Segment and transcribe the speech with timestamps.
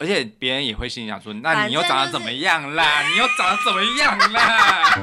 [0.00, 3.02] 而且别人也会心里想说，那你又长得怎么样啦？
[3.02, 4.94] 就是、你又长得怎么样啦？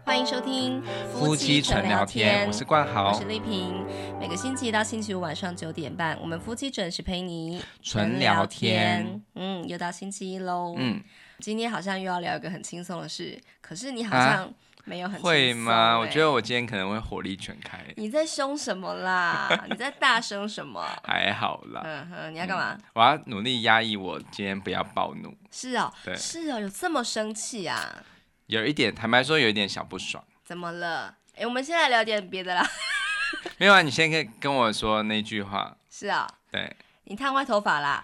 [0.06, 0.82] 欢迎收听
[1.12, 3.84] 夫妻纯聊天，我是冠豪，我是丽萍。
[4.18, 9.22] 每个星期一到星期五晚上九点半，我们夫妻准时陪你纯聊天。
[9.34, 10.74] 嗯，又到星期一喽。
[10.78, 11.02] 嗯，
[11.40, 14.48] 今天好像又要聊一个很轻松的事，可是你好像、啊。
[14.88, 15.98] 没有很会吗？
[15.98, 17.78] 我觉得我今天可能会火力全开。
[17.96, 19.48] 你在凶什么啦？
[19.68, 20.82] 你在大声什么？
[21.04, 21.82] 还好啦。
[21.84, 22.72] 嗯哼，你要干嘛？
[22.72, 25.36] 嗯，我要努力压抑我今天不要暴怒。
[25.50, 28.02] 是哦，对，是哦，有这么生气啊？
[28.46, 30.24] 有一点，坦白说，有一点小不爽。
[30.42, 31.14] 怎么了？
[31.36, 32.66] 哎，我们先来聊点别的啦。
[33.58, 35.76] 没有啊，你先可以跟我说那句话。
[35.90, 36.26] 是啊。
[36.50, 36.74] 对。
[37.04, 38.02] 你烫坏头发啦？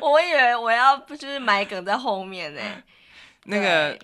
[0.00, 2.60] 我以为我要不就是埋梗在后面呢。
[3.44, 3.98] 那个，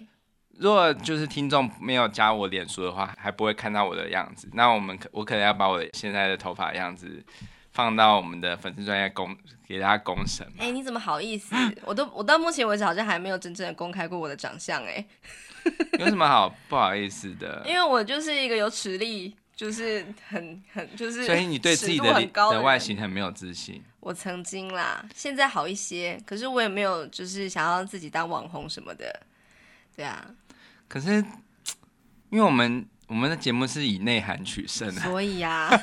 [0.58, 4.48] 如果就是听众没有加我脸书的话，还不会看到我的样子。
[4.52, 7.24] 那我们可我可能要把我现在的头发样子
[7.72, 10.46] 放到我们的粉丝专业公给大家公审。
[10.58, 11.54] 哎、欸，你怎么好意思？
[11.86, 15.04] 我都我到目前为止好像还没有真正的公开过我的长相哎。
[15.98, 17.62] 有什么好不好意思的？
[17.66, 23.82] 因为我就是一个有实力，就是很很就是，所以你对自己的的外形很没有自信。
[24.00, 29.20] 我曾经啦，现在好一些，可是我也没有就是想要自己当网红什么的。
[30.00, 30.24] 对啊，
[30.88, 31.22] 可是
[32.32, 35.80] 因为我们我们的节目是以内涵取胜的，所以呀、啊，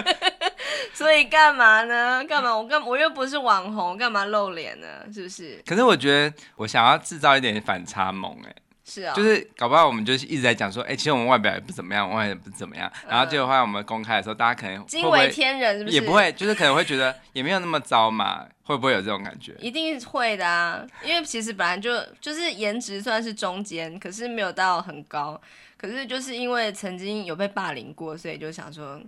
[0.92, 2.22] 所以干嘛呢？
[2.28, 2.54] 干嘛？
[2.54, 4.86] 我干我又不是网红，干嘛露脸呢？
[5.10, 5.62] 是不是？
[5.64, 8.54] 可是我觉得我想要制造一点反差萌，哎。
[8.84, 12.90] 是啊，就是搞不好我们就是一直在讲说，哎、欸，其实我们外表也不怎么样，外表也不怎么样。
[13.08, 15.94] 然后结果后来我们公开的时候，大家可能惊为天人，是不是？
[15.94, 19.54] 也不会，就是可能会觉得也没有那么糟嘛，会不会有这种感觉？
[19.60, 25.40] 一定会的啊，因为其实本来就就是颜值算是中间，可是没有到很高。
[25.76, 29.00] 可是就是因为曾经有被霸凌过，所以就想说，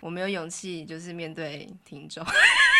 [0.00, 2.24] 我没有勇气就是面对听众。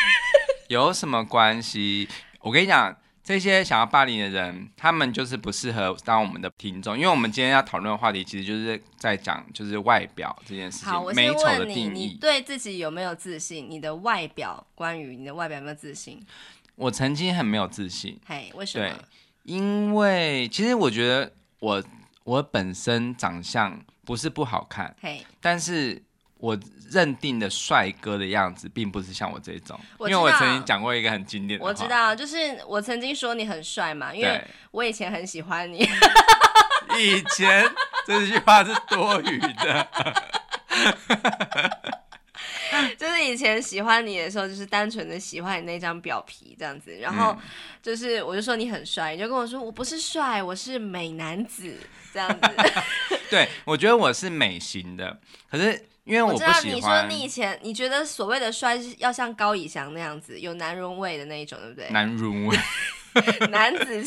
[0.68, 2.08] 有什么关系？
[2.40, 2.94] 我跟你讲。
[3.26, 10.88] 这些想要霸凌的人，他们就是不适合当我们的听众，因为我们今天要讨论的话题，其实就是在讲就是外表这件事情。
[10.88, 13.68] 好，我先问你，你对自己有没有自信？
[13.68, 16.24] 你的外表，关于你的外表有没有自信？
[16.76, 18.16] 我曾经很没有自信。
[18.24, 18.88] 嘿，为什么？
[18.88, 18.96] 对，
[19.42, 21.82] 因为其实我觉得我
[22.22, 26.00] 我本身长相不是不好看，嘿，但是。
[26.46, 26.56] 我
[26.92, 31.68] 认定的帅哥的样子，并不是像我这种，因为我曾经讲过一个很经典的话。
[31.68, 34.40] 我知道，就是我曾经说你很帅嘛，因为
[34.70, 35.78] 我以前很喜欢你。
[36.98, 37.68] 以前
[38.06, 39.86] 这句话是多余的。
[42.96, 47.36] 就是以前喜欢你的时候，就是单纯的喜欢你那张表皮这样子，然后
[47.82, 51.76] 就是我就说你很帅，你就跟我说我不是帅，我是美男子
[52.12, 52.50] 这样子。
[53.30, 55.20] 对，我觉得我是美型的，
[55.50, 55.88] 可是。
[56.06, 56.54] 因为我不喜欢。
[56.54, 61.90] 我知道你说你以前你觉得所谓的帅是要像高以翔那样子有男人味的那一种，对不对？
[61.90, 62.56] 男人味，
[63.50, 64.04] 男子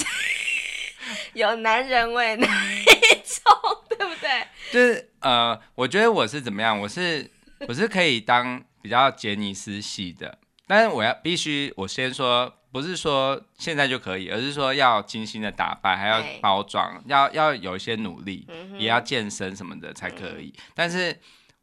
[1.33, 3.53] 有男人味那一种，
[3.89, 4.29] 对不对？
[4.71, 6.79] 就是呃，我觉得我是怎么样？
[6.79, 7.29] 我是
[7.67, 20.53] 我是可以当比较杰尼斯系的，但是我要必须我先说，不是说现在就可以，而是说要精心的打扮，还要包装，要要有一些努力，嗯、也要健身什么的才可以。
[20.57, 21.19] 嗯、但是。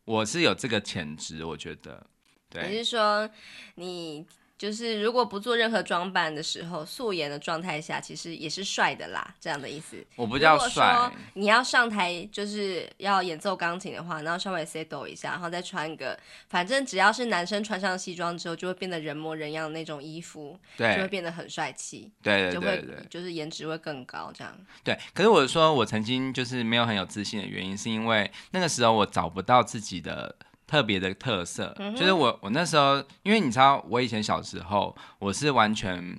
[0.06, 2.06] 我是有这个潜质，我觉得。
[2.49, 2.69] 对。
[2.69, 3.28] 你是说，
[3.75, 4.25] 你
[4.59, 10.03] 就是如果不做任何装扮的时候，素颜的状态下，其实也是帅的啦，这样的意思。
[10.17, 11.12] 我不叫帅。
[11.34, 16.19] 你要上台就是要演奏钢琴的话，然后稍微 settle 一下，然后再穿一个，
[16.49, 22.11] 反正只要是男生穿上西装之后，就会变得人模人样的那种衣服，对，就会变得很帅气。
[22.23, 24.56] 对对对对，就会就是颜值会更高，这样。
[24.83, 30.34] 对，可是我说我曾经就是没有很有自信的原因，是因为那个时候我找不到自己的。
[30.66, 36.19] 特别的特色，嗯、就是我我那时候，因为你知道，我以前小时候我是完全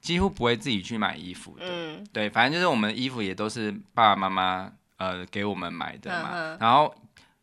[0.00, 6.94] 几乎不会自己去买衣服的，嗯、对，反正就是我们的衣服也都是爸爸妈妈呃给我们买的嘛，嗯、然后。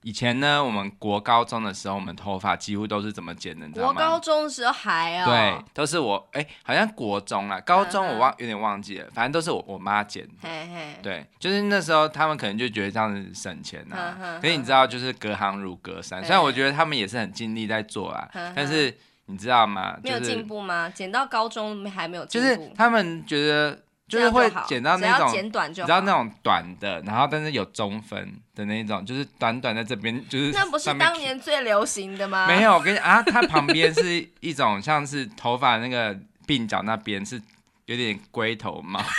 [0.05, 3.65] 以前呢，我们国高中的时候，我们头发几乎都是怎么剪的？
[3.65, 3.93] 你知道吗？
[3.93, 10.23] 国高中的时候还哦，对，都是我哎，好像国中啊，高中我忘有点忘记了，反正都是我我妈剪。
[10.43, 14.39] 嘿嘿，对，就是那时候他们可能就觉得这样子省钱啊。
[14.39, 18.95] 可是你知道，就是隔行如隔山，虽然我觉得他们也是很尽力在做啊，但是
[19.25, 19.97] 你知道吗？
[20.03, 20.87] 没有进步吗？
[20.87, 22.47] 剪到高中还没有进步？
[22.47, 23.79] 就是他们觉得。
[24.07, 32.45] 就是会剪到那种，剪短就你知道那种短的，然后但是有中分的那种，就是短短在这边， 就是那不是当年最流行的吗？
[32.47, 36.15] 没有，我跟你啊， 它旁边是一种像是头发那个
[36.45, 37.41] 鬓角那边是
[37.85, 39.03] 有点龟头帽。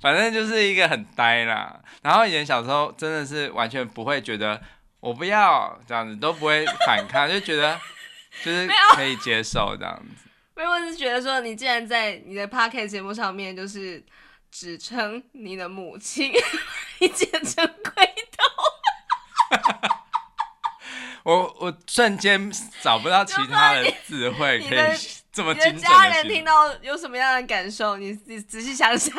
[0.00, 1.80] 反正就是一个很呆啦。
[2.02, 4.60] 然后以前小时候真的是完全不会觉得
[5.04, 7.78] 我不要这样子，都不会反抗，就觉得
[8.42, 8.66] 就是
[8.96, 10.30] 可以接受这样子。
[10.56, 14.02] 没有，我是觉得说你既然在你的 podcast 节目上面就是
[14.50, 16.32] 指称你的母亲，
[17.00, 19.58] 你简称鬼头。
[21.24, 22.50] 我我瞬间
[22.80, 24.96] 找不到其他的词汇可以
[25.30, 25.76] 这么精准的。
[25.76, 27.98] 你的家人听到有什么样的感受？
[27.98, 29.14] 你你仔细想想。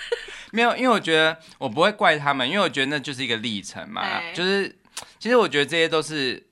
[0.52, 4.02] 没有，因为我觉得我不会怪他们，因为我觉得那就是一个历程嘛。
[4.02, 4.74] 欸、就是
[5.18, 6.42] 其实我觉得这些都是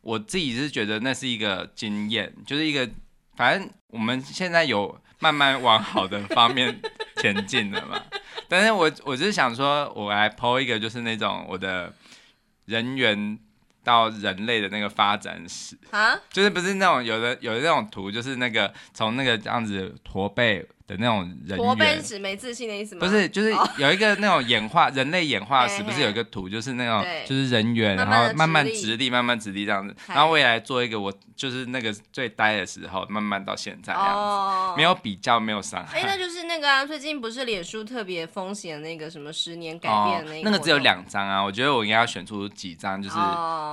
[0.00, 2.88] 我自己是觉得那是一个经验，就是一个
[3.36, 6.80] 反正我们现在有慢慢往好的方面
[7.16, 8.02] 前进了嘛。
[8.48, 11.92] 但是我我就是想说，我来 po 一个就是那种我的
[12.66, 13.38] 人缘。
[13.84, 23.06] 到人类的那个发展史啊，就是不是那种有的有的那种图，就是那个从那个这样子驼背的那种人，驼背是指没自信的意思吗？
[23.06, 29.94] 不是，就是有一个那种演化 人类演化史，不是有一个图，就是那种就是人猿，然后慢慢直立，慢慢直立这样子。
[30.08, 36.00] 然后我也来做一个，我就是那个最呆的时候，慢慢到现在这样子， 没有比较，没有伤害。
[36.00, 43.16] 哎，那就是那个啊，最近不是脸书特别风险那个什么十年改变那个，那个只有两张啊，我觉得我应该要选出几张，就是。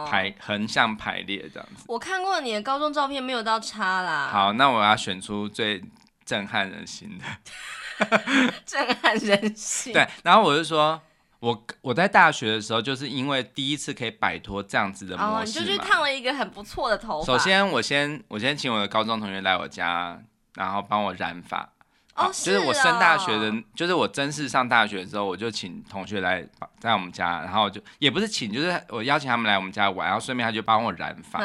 [0.05, 4.29] 排横向排列这样子，我看过你的高中照片，没有到差啦。
[4.31, 5.81] 好，那我要选出最
[6.25, 7.25] 震撼人心的，
[8.65, 9.93] 震撼人心。
[9.93, 10.99] 对，然后我就说，
[11.39, 17.25] 我我在大学的时候，就是因为第一次可以摆脱这样子的模式，哦，你就去烫了一个很不错的头发。
[17.25, 20.19] 首先，我先我先请我的高中同学来我家，
[20.55, 21.69] 然后帮我染发。
[22.15, 26.41] 哦，就是我升大学的，就是我正式上大学的时候，我就请同学来
[26.79, 31.39] 在我们家，然后就也不是请，就是我邀请他们来我们家玩，然后顺便他就帮我染发，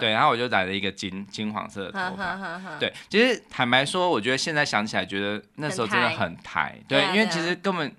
[0.00, 7.94] 对，然后我就染了一个金金黄色的头发，对，其实坦白说，我觉得现在想起来，觉得那时候真的很台，对，因为其实根本，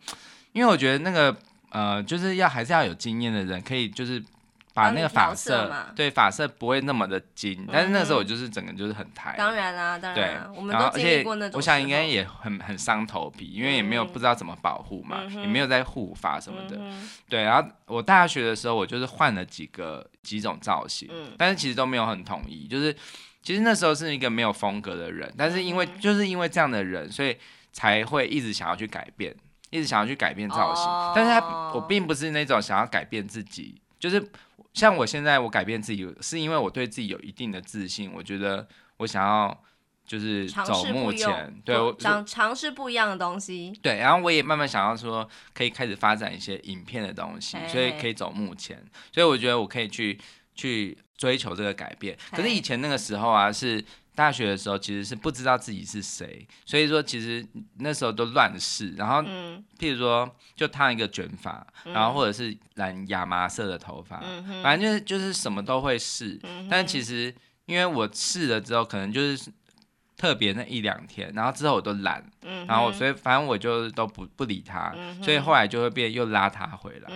[0.52, 1.38] 因为我觉得那个
[1.70, 4.24] 呃，就是要还是要有经验的人，可以就是。
[4.80, 9.36] 把那个发色，对发色不会那么的金，但是那时候我就是整个就是很台。
[9.38, 10.16] 当然啦，当然。
[10.16, 11.58] 对，我们都经历过那种。
[11.58, 16.80] 我想应该也很很伤头皮，因为也没有不知道怎么保护嘛，也没有在护发什么的。
[17.28, 22.68] 对，然后我大学的时候，我就是换了几个几种造型，但是其实都没有很统一。
[22.68, 22.96] 就是
[23.44, 27.38] 其实那时候是一个没有风格的人，但是因为就是因为这样的人，所以
[27.74, 29.36] 才会一直想要去改变，
[29.70, 30.86] 一直想要去改变造型。
[31.16, 34.26] 但是他我并不是那种想要改变自己，就是。
[34.74, 38.12] 像我现在，我改变自己，是因为我对自己有一定的自信。
[38.14, 38.68] 我觉得
[38.98, 39.64] 我想要
[40.06, 43.72] 就是走目前，对我想尝试不一样的东西。
[43.82, 48.84] 对，然后我也慢慢想要说，可以开始发展一些影片的东西，所以可以走目前。
[49.12, 50.20] 所以我觉得我可以去
[50.56, 52.18] 去追求这个改变。
[52.32, 53.84] 可是以前那个时候啊，是。
[54.20, 59.22] 大学的时候其实是不知道自己是谁，所以说其实那时候都乱试，然后
[59.80, 64.22] 譬如说就烫一个卷发，然后或者是染亚麻色的头发，
[64.62, 66.38] 反正就是就是什么都会试。
[66.70, 67.34] 但其实
[67.66, 69.50] 因为我试了之后，可能就是
[70.18, 72.22] 特别那一两天，然后之后我都懒，
[72.68, 74.94] 然后所以反正我就都不不理他，
[75.24, 77.10] 所以后来就会变又拉他回来。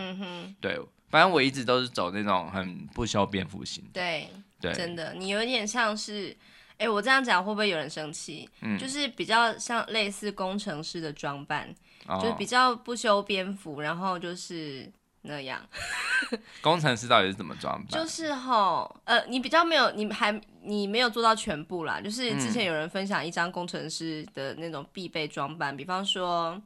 [0.61, 0.79] 对，
[1.09, 3.83] 反正我一直都是走那种很不修边幅型。
[3.91, 4.29] 对，
[4.61, 6.33] 对，真的，你有点像是。
[6.77, 8.49] 哎，我这样讲会不会有人生气？
[8.61, 11.73] 嗯，就是比较像类似工程师的装扮，
[12.07, 15.61] 哦、就是比较不修边幅，然后就是那样。
[16.61, 17.87] 工程师到底是怎么装扮？
[17.87, 20.31] 就是吼，呃，你比较没有，你还
[20.63, 22.01] 你没有做到全部啦。
[22.01, 26.59] 就是之前有人分享一张工程师的那种必备装扮，嗯、比方说，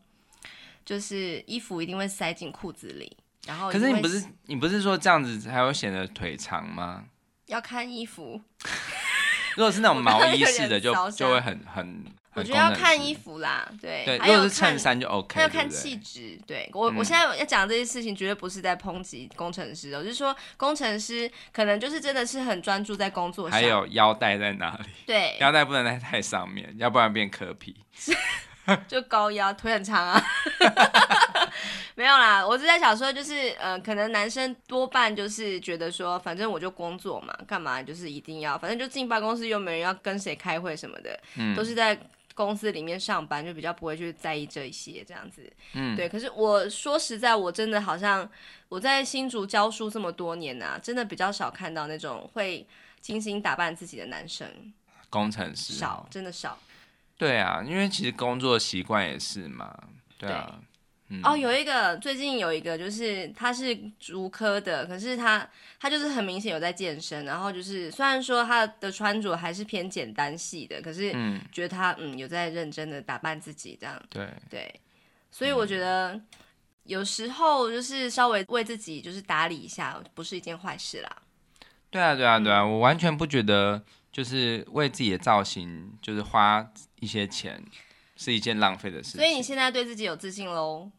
[0.86, 7.06] 就是衣服一定会塞进裤子里，然后可是你不是你不是说这样子才会显得腿长吗？
[7.48, 8.42] 要看衣服。
[9.58, 12.06] 如果是那种毛衣式的就，就就会很很。
[12.36, 14.06] 我觉得要看衣服啦，对。
[14.06, 15.34] 对，如果是衬衫就 OK。
[15.34, 23.60] 还要看气质，对我、嗯、我现在要讲这些事情，绝对不是在抨击工程师，我就是说工程师可能就是真的是很专注在工作上。
[23.60, 24.90] 还有腰带在哪里？
[25.08, 27.76] 对，腰带不能在太上面，要不然变磕皮。
[28.88, 30.22] 就高腰，腿很长啊。
[31.96, 42.00] 没有啦，我是在想说，就是呃，可能男生多半就是觉得说，反正我就工作嘛，干嘛就是一定要，反正就进办公室又没人要跟谁开会什么的，嗯，都是在
[42.36, 46.08] 公司里面上班，就比较不会去在意这一些这样子，嗯，对。
[46.08, 48.30] 可是我说实在，我真的好像
[48.70, 52.68] 我在新竹教书这么多年啊，真的比较少看到那种会
[53.02, 54.48] 精心打扮自己的男生，
[55.10, 56.60] 工程师少，真的少。
[57.18, 59.76] 对啊，因为其实工作习惯也是嘛，
[60.18, 60.60] 对啊。
[61.24, 71.14] 哦，有一个最近有一个，就是他是足科的，可是他他就是很明显有在健身，然后就是虽然说他的穿着还是偏简单系的，可是
[71.50, 73.98] 觉得他嗯，嗯有在认真的打扮自己这样。
[74.10, 74.82] 对对，
[75.32, 76.20] 所以我觉得
[76.84, 81.10] 有时候就是稍微为自己就是打理一下，不是一件坏事啦。
[81.90, 83.82] 对啊，对啊，对啊，我完全不觉得
[84.18, 86.68] 就是为自己的造型就是花
[87.00, 87.64] 一些钱
[88.16, 89.22] 是一件浪费的事情。
[89.22, 90.92] 所以你现在对自己有自信喽？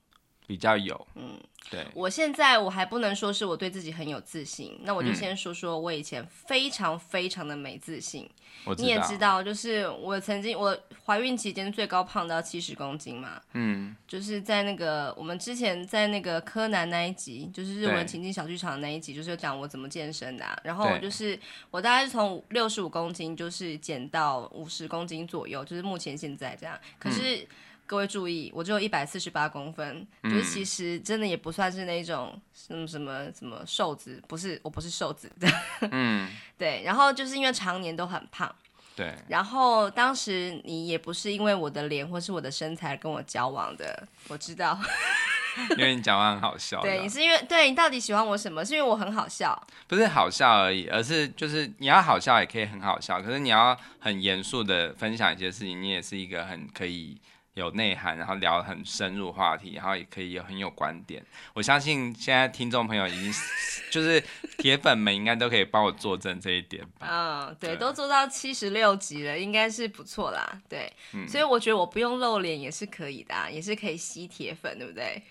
[0.48, 1.38] 比较有，嗯。
[1.70, 8.26] 对，我现在我还不能说是我对自己很有自信，那我就先说说我以前非常非常的没自信。
[8.64, 10.74] 嗯、你也知道，就是我曾经我
[11.04, 21.38] 怀孕期间最高胖到七十公斤嘛，嗯，就是在那个我们之前在那个柯南那一集，就是日文情境小剧场那一集，就是讲我怎么健身的、啊，然后就是
[21.70, 27.36] 我大概是从六十五公斤就是减到五十公斤左右，就是目前现在这样，可是。
[27.36, 27.46] 嗯
[27.88, 35.48] 各位注意，我只有一百四十八公分，嗯，就是其实真的也不算是那种什么什么什么瘦子，不是，我不是瘦子的。
[35.90, 36.28] 嗯，
[36.58, 36.82] 对。
[36.84, 38.54] 然后就是因为常年都很胖，
[38.94, 39.14] 对。
[39.26, 44.78] 然后当时你也不是因为我的脸或是我的身材跟我交往的，我知道。
[45.78, 46.82] 因为你讲话很好笑。
[46.82, 48.62] 对，你是因为对你到底喜欢我什么？
[48.62, 49.60] 是因为我很好笑？
[49.88, 57.16] 不是好笑而已，而是就是你要好笑也可以很好笑，可是你要很严肃的分享一些事情，你也是一个很可以。
[57.54, 61.24] 有内涵，然后聊很深入话题，然后也可以有很有观点。
[61.54, 63.32] 我相信现在听众朋友已经
[63.90, 64.22] 就是
[64.58, 67.08] 铁粉们，应该都可以帮我作证这一点吧。
[67.10, 70.62] 嗯，对，对都做到七十六集了，应该是不错啦。
[70.68, 75.22] 对、嗯，所以我觉得我不用露脸也是可以的、啊，也是可以吸铁粉，对不对？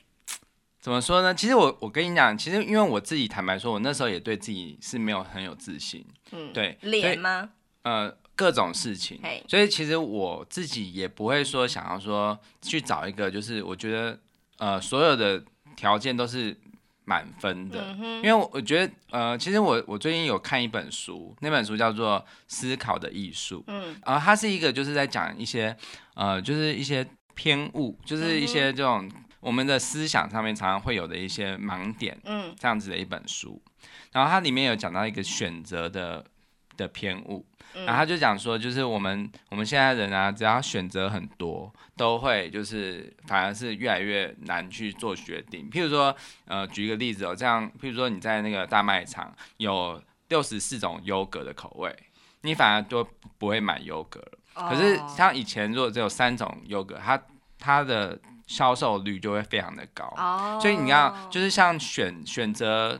[0.79, 1.33] 怎么说呢？
[1.33, 6.05] 其实我我跟你讲，其实因为我自己坦白说，我那时候也对自己是没有很有自信。
[6.31, 7.49] 嗯，对，脸吗？
[7.81, 8.15] 呃。
[8.37, 14.17] 各种事情所以其实我自己也不会说想要说去找一个，就是我觉得
[14.59, 15.43] 呃所有的
[15.75, 16.55] 条件都是
[17.03, 25.75] 满分的，嗯，因为我觉得呃其实我我最近有看一本书，那本书叫做《思考的艺术》，嗯，呃它是一个就是在讲一些
[26.13, 33.61] 呃就是一些偏误，就是一些这种我们的思想上面常常会有的一些盲点，嗯，这样子的一本书，
[34.11, 36.25] 然后它里面有讲到一个选择的
[36.77, 37.45] 的偏误。
[37.85, 45.69] 然后他就讲说，就是我们我们现在人啊，只要选择很多，都会就是反而是越来越难去做决定。
[45.69, 46.15] 譬如说，
[46.45, 51.95] 呃，举一个例子哦，这样，譬如说你在那个大卖场有六十四种优格的口味，
[52.41, 53.07] 你反而都
[53.37, 54.69] 不会买优格了。
[54.69, 57.21] 可是像以前如果只有三种优格，它
[57.59, 58.17] 它的
[58.47, 60.11] 销售率就会非常的高。
[60.59, 62.99] 所以你要就是像选选择。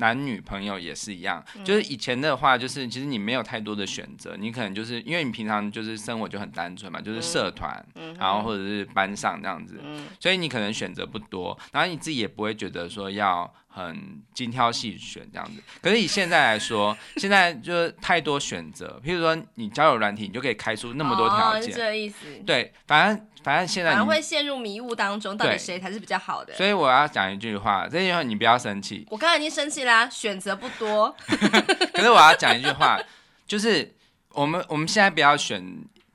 [0.00, 7.84] 男女朋友也是一样，就是以前的话，就是其实你没有太多的选择，你可能就是因为你平常就是生活就很单纯嘛，就是社团，
[8.18, 9.80] 然后或者是班上这样子，
[10.18, 15.62] 所以你可能选择不多，然后你自己也不会觉得说要很精挑细选这样子。
[15.80, 22.26] 可是以现在来说， 现在就是太多选择，譬如说你交友软体，你就可以开出那么多条件，是这意思。
[22.44, 23.26] 对，反正。
[23.42, 26.52] 反正现在你会陷入迷雾当中，到底谁才是比较好的？
[26.52, 29.06] 所以我要讲一句话，这句话你不要生气。
[29.08, 31.16] 我刚才已经生气啦，选择不多。
[31.94, 33.00] 可是我要讲一句话，
[33.46, 33.96] 就是
[34.32, 35.64] 我们我们现在不要选，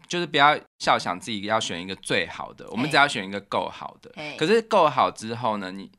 [0.08, 4.12] 就是不要笑想自己要选一个最好的，我们只要选一个够好的。
[4.38, 5.90] 可是够好之后呢，你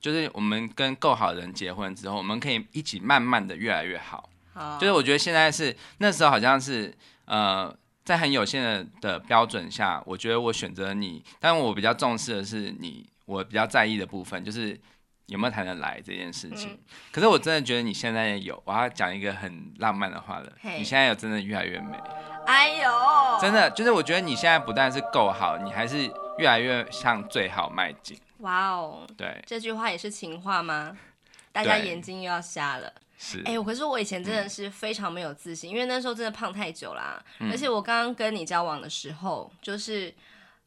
[0.00, 4.28] 就是我们跟够好的人结婚之后，我们可以一起慢慢的越来越好。
[4.52, 6.94] 好，就是我觉得现在是那时候好像是
[7.26, 7.74] 呃。
[8.02, 14.76] 在很有限的的标准下，我觉得我选择你，但我比较重视的是你，我比较在意的部分就是
[15.26, 16.70] 有没有谈得来这件事情。
[16.70, 16.78] 嗯。
[17.12, 20.50] 可是我真的觉得你现在也有，我要讲一个很浪漫的话了。
[20.76, 21.96] 你现在有真的越来越美。
[22.46, 22.90] 哎呦，
[23.40, 28.18] 真的就是我觉得你现在不但是够好，你还是越来越向最好迈进。
[28.40, 30.96] 哇哦，对，这句话也是情话吗？
[31.52, 32.92] 大家眼睛又要瞎了。
[33.44, 37.22] 哎、欸，可是我以前真的是非常没有自信，嗯、因为那时候真的胖太久啦。
[37.40, 40.14] 嗯、而且我刚刚跟你交往的时候，就是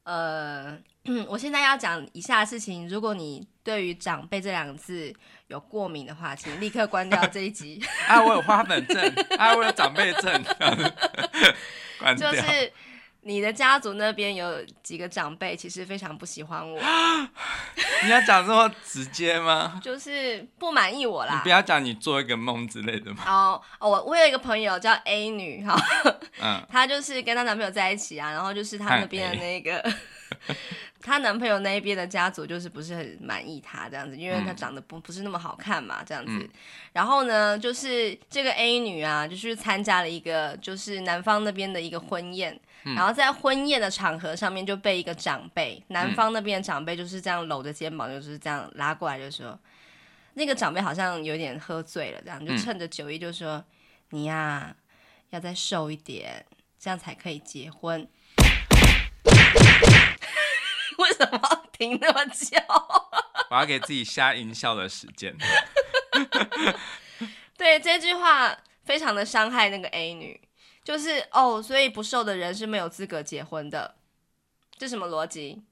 [0.03, 0.77] 呃，
[1.27, 5.11] 我现在要讲以下的事情，如果你对于“长辈”这两个字
[5.47, 7.81] 有过敏的话，请立刻关掉这一集。
[8.07, 10.43] 啊，我有花粉症，啊，我有长辈症，
[11.97, 12.31] 关掉。
[12.31, 12.71] 就是。
[13.25, 16.79] 你的家族那边有几个长辈，其实非常不喜欢我。
[18.03, 19.79] 你要讲这么直接吗？
[19.81, 21.35] 就是不满意我啦。
[21.35, 23.23] 你不要讲你做一个梦之类的吗？
[23.27, 25.75] 哦，我我有一个朋友叫 A 女哈，
[26.41, 29.93] 嗯， 她就是跟她男朋友在一起啊，然后就是她那边的那个，
[31.03, 36.31] 她男朋友那一边的家族就是不是很满意她这样子，因为她长得不不是那么好看嘛，这样子。
[36.31, 36.49] 嗯、
[36.93, 42.59] 然后呢，就是这个 A 女啊，就是参加了一个就是男方那边的一个婚宴。
[42.83, 49.57] 然后在婚宴的场合上面就被一个长辈，男方那边的长辈就是这样搂着肩膀，就是这样拉过来，就说
[50.33, 53.63] 那个长辈好像有点喝醉了，这样就趁着酒意就说
[54.09, 54.75] 你呀
[55.29, 56.45] 要再瘦一点，
[56.77, 58.05] 这样才可以结婚。
[60.99, 62.57] 为什么要停那么久？
[63.49, 65.35] 我要给自己下音效的时间。
[67.57, 70.39] 对，这句话非常的伤害那个 A 女，
[70.83, 73.95] 就是哦，所以不瘦的人是没有资格结婚的，
[74.77, 75.63] 这什么逻辑？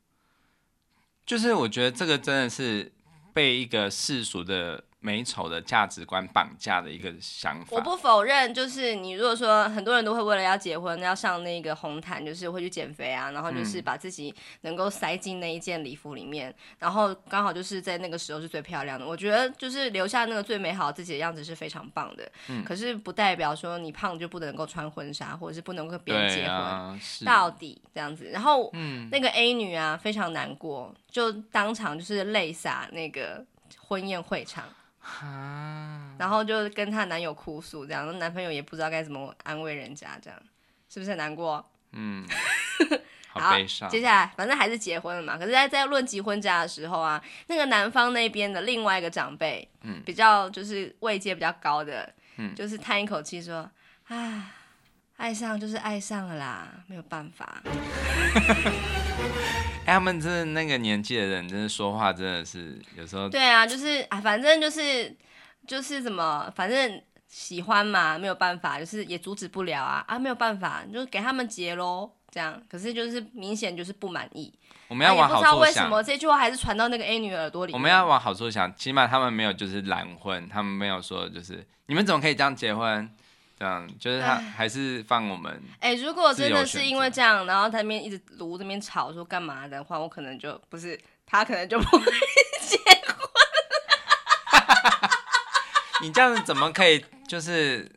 [1.26, 2.92] 就是我觉得这个真的是
[3.34, 4.84] 被一个世俗的。
[5.04, 8.54] 美丑的价值观绑架的一个想法，我不否认。
[8.54, 19.06] 就是你如果说很多人都会为了要结婚，要上那个红毯，就是会去减肥啊，然后就是把自己能够塞进那一件礼服里面，嗯、然后刚好就是在那个时候是最漂亮的。
[19.06, 22.32] 我觉得就是留下那个最美好自己的样子是非常棒的。
[22.50, 26.56] 嗯、可是不代表说你胖就不能够穿婚纱，或者是不能跟别人结婚。
[26.56, 33.44] 啊、到底这样子，然后、嗯、那个 A 女啊非常难过，就当场就是泪洒那个
[33.80, 34.64] 婚宴会场。
[35.02, 40.40] 啊，然后就跟她男友哭诉，这样，男朋友也不知道该怎么安慰人家，这样
[40.90, 41.66] 是不是很难过？
[41.94, 42.26] 嗯，
[43.30, 43.90] 好悲伤。
[43.90, 53.70] 接下来反正还是结婚了嘛，可是在，在在论及婚嫁的时候啊，那个男方那边的另外一个长辈，嗯，比较就是位阶比较高的，嗯，就是叹一口气说，
[54.08, 54.56] 啊，
[55.22, 57.62] 爱上就是爱上了啦，没有办法。
[59.86, 63.30] 他们真的那个年纪的人，真的说话真的是有时候。
[63.30, 65.16] 对啊，就是啊，反正就是
[65.68, 72.60] 就是怎么，反正喜欢嘛，没有办法，就是也阻止不了啊啊，没有办法，就给他们结喽，这样。
[72.68, 74.52] 可是就是明显就是不满意。
[74.88, 75.52] 我们要往好处想。
[75.52, 77.74] 啊、不知道为什么这句话还是传到那个 A 女耳朵里。
[77.74, 83.08] 我们要往好处想，起码他们没有就是懒婚，他们没有说就是你们怎么可以这样结婚。
[83.62, 85.62] 这样就是他还是放我们。
[85.80, 92.06] 哎、欸，如果真的是因为这样，然后他那边一直炉这边吵说干嘛的话，我可能就不是他，可能就不会
[92.60, 92.76] 结
[93.06, 93.30] 婚。
[96.02, 97.06] 你这样子怎么可以？
[97.28, 97.88] 就是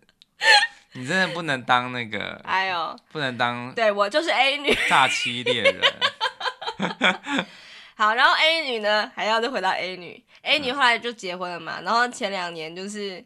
[0.93, 3.73] 你真的不能当那个， 哎呦，不能当。
[3.75, 5.81] 对我就是 A 女，大欺猎人。
[7.97, 13.25] 好，然后 A 女呢，还要再回到 A 女，A 女后来就结婚了嘛，然后前两年就是。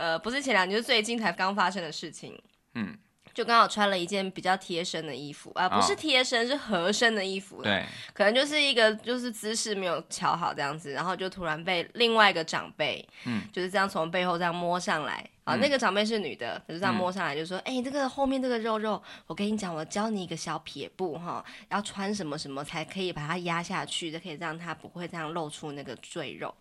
[0.00, 2.40] 呃，不是前两年，就是最近才刚发生的事情。
[2.74, 2.96] 嗯，
[3.34, 7.62] 就刚好穿了一件比较贴身的衣服啊，不是贴身，是合身的衣服。
[7.62, 15.54] 对，可能就是一个就是姿势没有瞧好这样子，然后就突然被另外一个长辈，嗯，就是这样从背后这样摸上来啊。
[15.54, 26.54] 嗯、那个长辈是女的，就是这样摸上来就说：“哎、嗯，这个后面这个肉肉，我跟你讲，我教你一个小撇步哈，要穿什么什么才可以把它压下去，就可以让它不会这样露出那个赘肉。”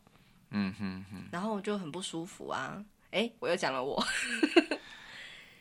[0.51, 2.83] 嗯哼哼，然后我就很不舒服啊。
[3.11, 4.05] 哎，我又讲了我，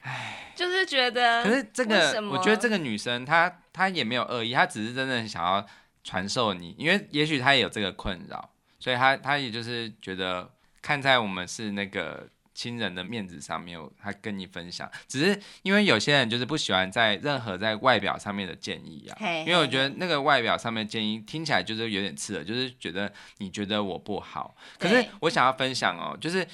[0.02, 5.66] 哎，就是觉得，可是这个，我觉得这个女生她她也没有恶意，她只是真的想要
[6.04, 10.50] 传授你，因为也许她也有这个困扰，所以她她也就是觉得
[10.82, 14.90] 看在我们是那个亲人的面子上面，她跟你分享。
[15.06, 26.46] 只是因为有些人就是不喜欢在任何在外表上面的建议啊，因为我觉得那个外表上面建议听起来就是有点刺耳，就是觉得你觉得我不好，可是我想要分享哦，就是。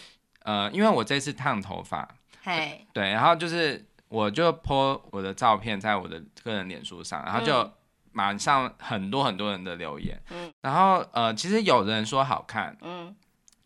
[0.44, 2.06] 呃，因为我这次烫头发，
[2.42, 2.86] 嘿。
[2.92, 7.72] 对，然后就是我就 po 我的照片在我的个人脸书上，然后就
[8.12, 13.16] 马上很多很多人的留言，嗯，然后呃，其实有人说好看，嗯，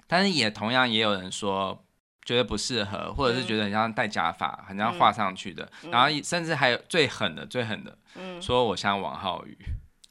[0.06, 1.84] 但是也同样也有人说
[2.24, 9.58] 觉得不适合，或者是觉得很像戴假发，很像画上去的，嗯、然后甚至还有最狠的最狠的，嗯，说我像王浩宇，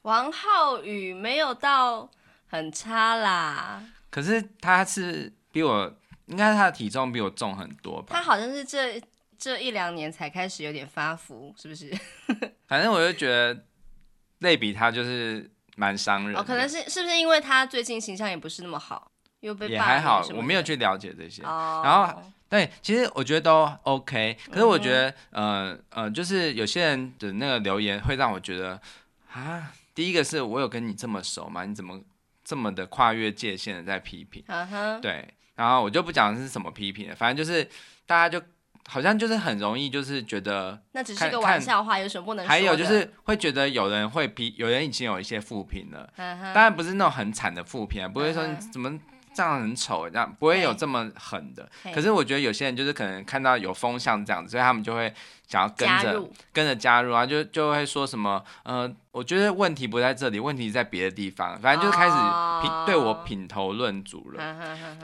[0.02, 2.10] 王浩宇没有到
[2.48, 5.94] 很差啦，可是他是比我。
[6.28, 8.16] 应该是他的体重比我重很多吧？
[8.16, 9.02] 他好像是这
[9.38, 11.92] 这一两年才开始有点发福，是不是？
[12.68, 13.66] 反正我就觉得
[14.40, 16.38] 类比他就是蛮伤人。
[16.38, 21.44] 哦，可能是是不是因为他最近形象也不是那么好，又被也还好，我没有去了解这些。
[21.44, 28.80] 哦、然后对，其实我觉得都 OK，可是我觉得、嗯、呃呃，就是有些人的那个留言会让我觉得
[29.32, 31.66] 啊，第一个是我有跟你这么熟吗？
[31.66, 32.02] 你怎么
[32.48, 34.42] 这么的跨越界限的在批评？
[35.02, 35.28] 对。
[35.56, 37.68] 然后我就不讲是什么批评了，反正就是
[38.06, 38.40] 大家就
[38.88, 42.48] 好像就是很容易就是觉得那只是个玩笑话，有什么不能说？
[42.48, 48.98] 还有就是会觉得有人会批，有人已经有一些负评了，当然不是那种很惨的负评，不会说你怎么。
[49.38, 51.69] 这样很丑，这样不会有这么狠的。
[51.93, 55.13] 可是我觉得有些人就是可能看到有风向这样子，所以他们就会
[55.47, 64.56] 想要跟着跟着加入啊，就就会说什么，呃，我觉得问题不在这里，问题在别的地方，反正就是开始品、哦、对我品头论足了。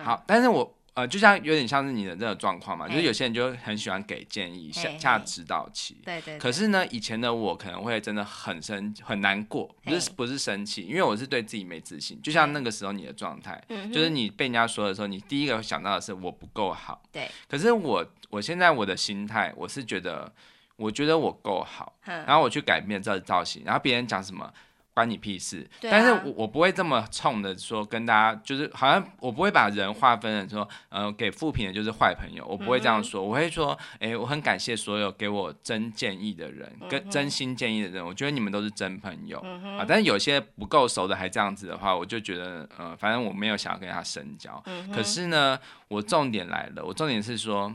[0.04, 0.76] 好，但是我。
[0.96, 5.98] 呃，就像有点像是你的这个状况嘛，就是有些人就很喜欢给建议，下下指导期。
[6.06, 6.38] 对，对对。
[6.40, 12.22] 可是呢，以前的我可能会真的很生很难过，不是不是生气，因为我是对自己没自信。
[12.22, 13.60] 就像那个时候你的状态，
[13.92, 17.02] 就是你被人家说的时候，你第一个想到的是我不够好。
[17.12, 17.28] 对。
[17.48, 20.32] 可是我我现在我的心态，我是觉得，
[20.76, 24.54] 我觉得我够好，然后我去改变这造型，然后别人讲什么，
[24.94, 25.68] 关你屁事。
[25.78, 33.24] 啊、但是我我不会这么冲的说跟大家，就是好像我不会把人划分成说，呃，给负评的就是坏朋友，我不会这样说。
[33.24, 39.86] 嗯、我会说，哎、欸，我很感谢所有给我真建议的人，跟、嗯、真心建议的人，我觉得你们都是真朋友、嗯、啊。
[39.88, 44.62] 但是有些不够熟的还这样子的话，我就觉得，呃，反正我没有想要跟他深交。
[44.66, 47.74] 嗯、可是呢，我重点来了，我重点是说，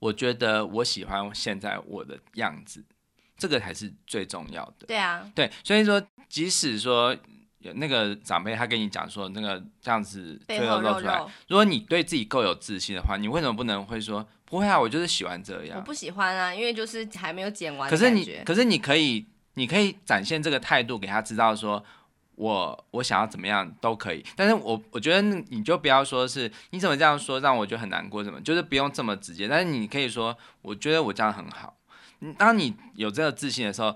[0.00, 2.84] 我觉得我喜欢现在我的样子。
[3.38, 4.86] 这个才是最重要的。
[4.86, 7.16] 对啊，对，所以说，即使说
[7.60, 14.78] 有那个长辈他跟你讲说那个这样子最后露出来，如果你对自己够有自信的话，你为什么不能会说不会啊？
[14.78, 15.78] 我就是喜欢这样。
[15.78, 17.88] 我不喜欢啊，因为就是还没有剪完。
[17.88, 21.84] 可是你，可是你可以，你可以展现这个态度给他知道，说
[22.36, 24.24] 我我想要怎么样都可以。
[24.36, 29.46] 但是我我觉得你就不要说是你怎么这样说让我觉得很难过，什么就是不用这么直接。
[29.46, 31.74] 但是你可以说，我觉得我这样很好。
[32.36, 33.94] 当你有这个自信的时候，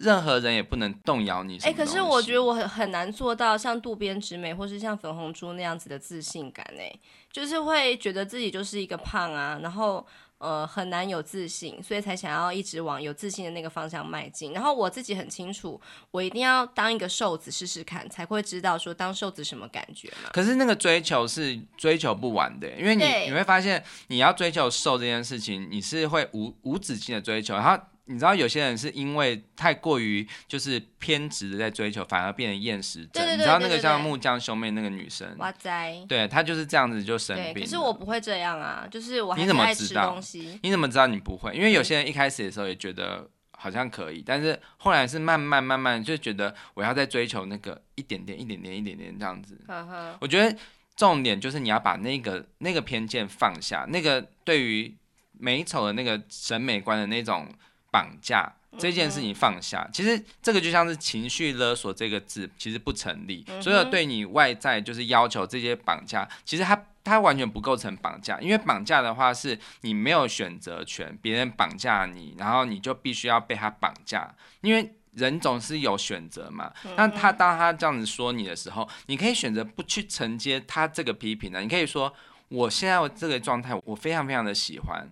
[0.00, 1.58] 任何人也不能动摇你。
[1.58, 6.64] 哎、欸，可是我觉得我很很难做到像渡边直美或是像粉红猪那样子的自信感。
[6.78, 6.92] 哎，
[7.32, 10.06] 就是会觉得自己就是一个胖啊，然后
[10.42, 14.52] 呃很难有自信，所以才想要一直往有自信的那个方向迈进。
[14.52, 20.30] 然后我自己很清楚，我一定要当一个瘦子试试看，才会知道说当瘦子什么感觉嘛。
[20.32, 27.82] 可是那个追求是追求不完的，因为你你会发现，你要追求瘦这件事情，你是会无无止境的追求，然后。
[28.06, 33.24] 你知道有些人是因为太过于就是偏执的在追求，反而变成厌食症。
[33.32, 37.62] 你知道那个叫木匠兄妹那个女生，哇塞，对，她就是这样子就生病。
[37.62, 40.38] 可是我不会这样啊，就是我还是爱吃东西。
[40.40, 40.60] 你怎么知道？
[40.62, 41.54] 你怎么知道你不会？
[41.54, 49.56] 因为有些人一开始的时候也觉得好像可以，但是后来是慢慢慢慢就觉得我要再追求那个一点点、一点点、一点点这样子。
[49.68, 50.54] 呵呵，我觉得
[50.96, 54.92] 重点就是你要把那个那个偏见放下，那个对于
[55.38, 57.48] 美丑的那个审美观的那种。
[57.92, 63.44] 绑架这件事情放下，其实这个就像是情绪勒索这个字，其实不成立。
[63.60, 74.34] 所有对你外在就是要求这些绑架，其实它它完全不构成绑架，因为绑架的话是你没有选择权，别人绑架你，然后你就必须要被他绑架。
[74.62, 76.72] 因为人总是有选择嘛。
[76.96, 82.10] 那他当他这样子说你的时候，你可以选择不去承接他这个批评的，你可以说
[82.48, 85.10] 我现在这个状态，我非常非常的喜欢。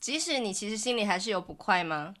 [0.00, 2.14] 即使你其实心里还是有不快吗？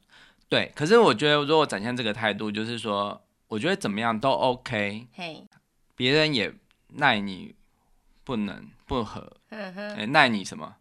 [0.48, 5.06] 对，可是我觉得如果展现这个态度，就是说，我觉得怎么样都 OK。
[5.14, 5.46] 嘿，
[5.94, 6.52] 别人也
[6.94, 7.54] 奈你
[8.24, 10.76] 不能不何，欸、奈你什么？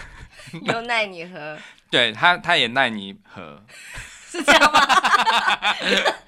[0.62, 1.58] 又奈你何？
[1.90, 3.62] 对他，他也奈你何？
[4.28, 4.80] 是这样吗？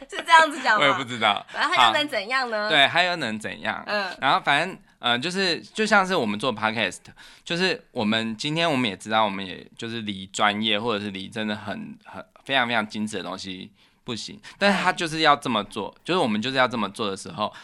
[0.08, 0.86] 是这样子讲吗？
[0.86, 1.44] 我也不知道。
[1.52, 2.68] 然后他又能怎样呢？
[2.70, 3.84] 对，他又能怎样？
[3.86, 4.78] 嗯，然后反正。
[5.00, 6.98] 呃，就是就像是我们做 podcast，
[7.44, 13.70] 就是我们今天我们也知道，我们也就是离专业或者是离真的很很非常非常精致的东西
[14.02, 17.54] 不行，但是他就是要这么做，就是我们就是要这么做的时候，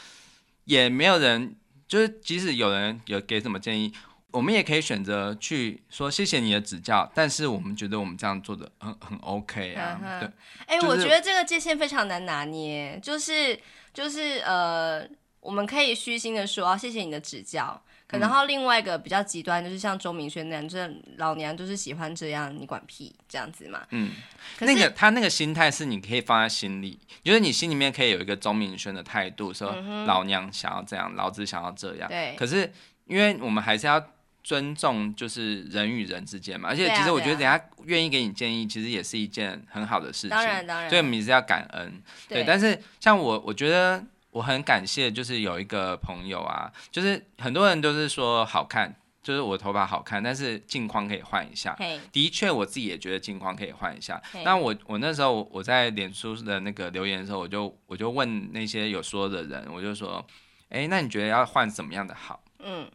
[0.64, 1.56] 也没有人，
[1.88, 3.92] 就是即使有人有给什么建议，
[4.30, 10.28] 我们也可以选择去说谢谢你的指教，但是我们觉得我们这样做的很很 OK 啊，嗯、对，
[10.66, 13.58] 哎、欸，就是、我觉得这个界限非常难拿捏，就是
[13.92, 15.04] 就是呃。
[15.44, 17.80] 我们可以虚心的说啊，谢谢你的指教。
[18.06, 23.82] 可然后另外一个比较极端，就是像周明轩那样，就是老娘就是喜欢这样，你管屁这样子嘛。
[23.90, 24.10] 嗯，
[24.60, 29.74] 那个他那个心态是你可以放在心里，就是你心里面可以有一个周明轩的态度，说
[30.06, 32.08] 老娘想要这样，老子想要这样。
[32.08, 32.34] 对。
[32.36, 32.70] 可是
[33.06, 34.02] 因为我们还是要
[34.42, 36.68] 尊重，就是人与人之间嘛。
[36.68, 40.30] 而且其实我觉得，人家愿意给你建议，其实也是一件很好的事情。
[40.30, 40.90] 当然当然。
[40.90, 42.02] 所以我们也是要感恩。
[42.28, 42.42] 对。
[42.42, 44.04] 对但是像我，我觉得。
[44.34, 48.92] 我很感谢，就是有一个朋友啊，就是很多人都是说好看，
[49.22, 51.76] 就是我头发好看，但是镜框可以换一下。
[51.78, 52.00] Hey.
[52.10, 54.20] 的确，我自己也觉得镜框可以换一下。
[54.44, 60.26] 那.我我那时候我在脸书的那个留言的时候，我就我就问那些有说的人，我就说，
[60.68, 62.42] 哎，那你觉得要换什么样的好？
[62.58, 62.90] 嗯，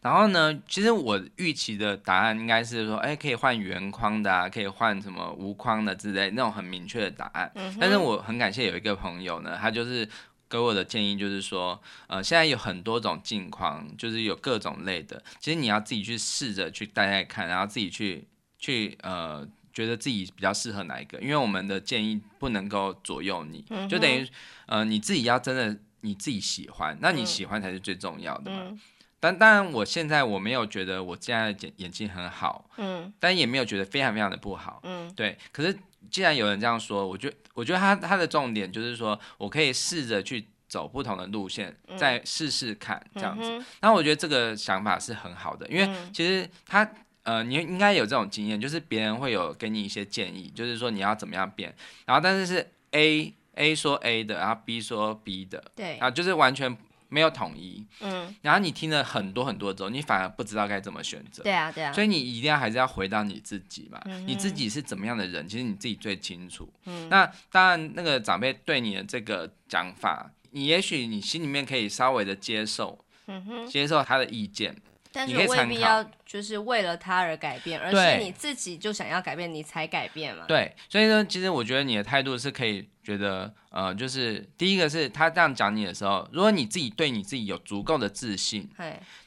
[0.00, 7.52] 然后呢，其实我预期的答案应该是说，哎，可以换圆框的啊，可以换什么无框的之类那种很明确的答案。
[7.54, 7.76] 嗯。
[7.78, 10.08] 但是我很感谢有一个朋友呢，他就是。
[10.54, 15.20] 给我的建议就是说，呃，现在有很多种镜框，就是有各种类的。
[15.40, 18.24] 其实你要自己去试着去戴戴看，然后自己去
[18.56, 21.18] 去呃，觉得自己比较适合哪一个。
[21.18, 24.24] 因为我们的建议不能够左右你，嗯、就等于
[24.66, 28.58] 呃你自己要真的你自己喜欢，那你喜欢才是最重要的嘛。
[28.66, 28.80] 嗯、
[29.18, 35.36] 但当然，我现在我没有觉得我现在的眼眼睛很好，嗯，但也没有觉得非常非常的不好，嗯，对。
[35.50, 35.76] 可是
[36.10, 37.36] 既然有人这样说，我觉得。
[37.54, 43.64] 我觉得他他的重点就是说，我可以试着去走不同的路线，嗯、再试试看这样子。
[43.80, 46.90] 那、我觉得这个想法是很好的，因为其实他
[47.22, 51.72] 呃，你应该有这种经验，就是别人会有给你一些建议，就是说你要怎么样变。
[52.06, 56.76] 然后但是是 A A 说 A 的，然后 B 说 B 的，对，啊，就是完全
[57.08, 57.84] 没有统一。
[58.00, 61.42] 嗯，然后你听了很多很多之后，你反而不知道该怎么选择。
[61.42, 61.92] 对啊，对啊。
[61.92, 66.72] 所以你一定要还是要回到你自己嘛，嗯、你自己是怎么样的人，其实你自己最清楚。
[66.86, 74.76] 嗯，那当然，那个长辈对你的这个讲法，你也许你心里面可以稍微的接受，嗯哼，接受他的意见。
[75.14, 80.44] 但是未必要就是为了他而改变，而是你自己就想要改变，你才改变嘛。
[80.48, 88.68] 对，所以呢，其实我觉得你的态度是可以觉得，呃，就是第一个是他这样讲你的时候，如果你自己对你自己有足够的自信，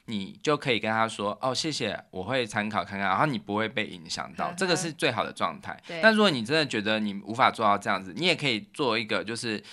[0.05, 5.81] 你就可以跟他说，哦，谢谢，我会参考看看，然后你不会被影响到，这个是最好的状态。
[6.01, 9.63] 但如果你真的觉得你无法做到这样子，你也可以做一个，就是，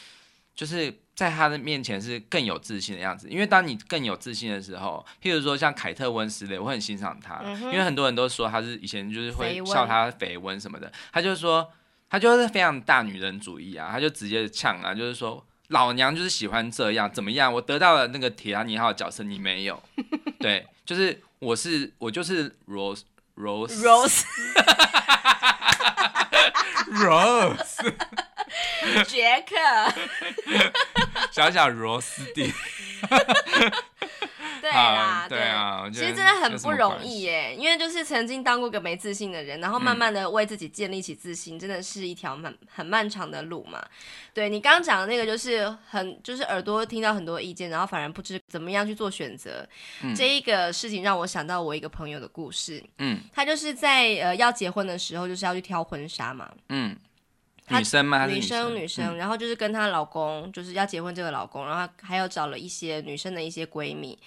[0.54, 0.94] 就是。
[1.14, 11.70] 在他的面前是更有自信的样子，因为当你更有自信的时候，譬如说像凯特温斯雷，我很欣赏他，嗯，因为很多人都说他是以前就是会笑他绯闻什么的，他就说
[12.10, 17.54] 他就是非常大女人主义啊，他就直接呛啊，就是说老娘就是喜欢这样，怎么样？
[17.54, 19.80] 我得到了那个铁达尼号的角色，你没有，
[20.40, 23.02] 对，就是我是我就是 Rose
[23.38, 24.24] Rose Rose
[26.90, 27.94] Rose。
[29.06, 29.56] 杰克，
[31.32, 32.52] 小小螺丝钉。
[34.60, 43.84] 对啦，对啊，其实真的很不容易耶，因为就是曾经当过个没自信的人，然后慢慢的为自己建立起自信，嗯、真的是一条很很漫长的路嘛。
[44.32, 49.68] 对，你刚刚讲的那个，就是很就是耳朵听到很多意见，然后反而不知怎么样去做选择。
[50.02, 52.82] 嗯、这一个事情让我想到我一个朋友的故事。
[52.98, 56.50] 嗯，他就是在呃要结婚的时候，就是要去挑婚纱嘛。
[56.70, 56.96] 嗯。
[57.68, 58.26] 女生吗？
[58.26, 64.18] 女生，女生，然后就是跟她老公，就是要结婚这个老公，然后还有找了一些女生的一些闺蜜，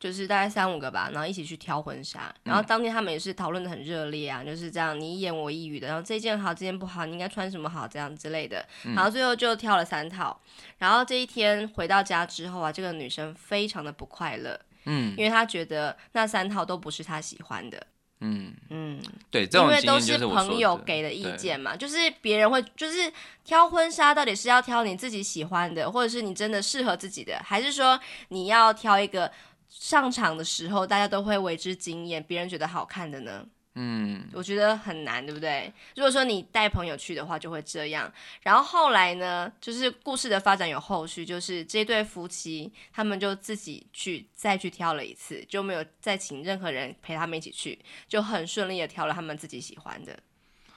[0.00, 2.34] 就是大概三五个吧，然后一起去挑婚纱。
[2.44, 8.66] 然后当天他们也是讨论的很热烈啊，就是这样你一言我一语的，然后这件好，这件不好，你应该穿什么好，这样之类的。
[8.94, 10.40] 然后最后就挑了三套。
[10.78, 17.86] 然后这一天回到家之后啊，这个女生非常的不快乐，嗯，因为她觉得那三套都不是她喜欢的。
[18.20, 18.54] 嗯。
[18.70, 23.12] 嗯，对，这种因为都是朋友给的意见嘛，就是别人会就是
[23.44, 27.98] 挑婚纱，到底是要挑你自己喜欢的，或者是你真的适合自己的，还是说
[28.28, 29.30] 你要挑一个
[29.68, 33.44] 上场的时候大家都会为之惊艳，别人觉得好看的呢？
[33.78, 35.70] 嗯，我觉得很难，对不对？
[35.96, 38.10] 如果说你带朋友去的话，就会这样。
[38.40, 50.18] 然后后来呢，就是故事的发展有后续，就是这对夫妻他们就自己去再去挑了一次，就没有再请任何人陪他们一起去，就很顺利的挑了他们自己喜欢的，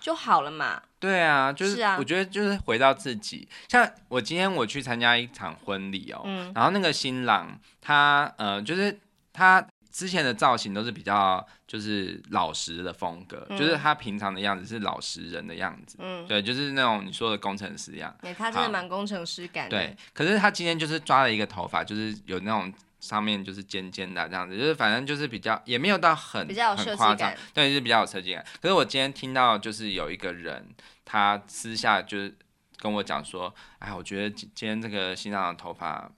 [0.01, 0.83] 就好了嘛。
[0.99, 3.47] 对啊，就是我觉得就是回到自己。
[3.69, 8.99] 像我今天我去参加一场婚礼哦，嗯，然后那个新郎他呃，就是
[9.31, 9.65] 他。
[9.91, 19.97] 之前的造型都是比较就是老实的风格，嗯、就是他平常的样子是老实人的样子，嗯，对，就是那种你说的工程师一样，对、欸，他真的蛮工程师感的，对。
[20.13, 28.45] 可是他今天就是抓了一个头发，就是有那种上面就是尖尖的这样子，就是反正就是比较也没有到很比较有设计感，对，就是比较有设计感。
[28.61, 30.67] 可是我今天听到就是有一个人，
[31.03, 32.37] 他私下就是
[32.77, 36.11] 跟我讲说，哎，我觉得今天这个新郎的头发，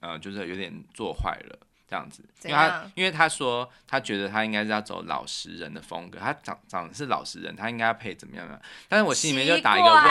[0.00, 1.58] 呃，就是有点做坏了。
[1.88, 8.58] 这样子，因为他因为他说他觉得他应该是要走老实人的风格，他长长的是老实人，他应该要配怎么样呢？
[8.88, 10.08] 但是我心里面就打一个问号，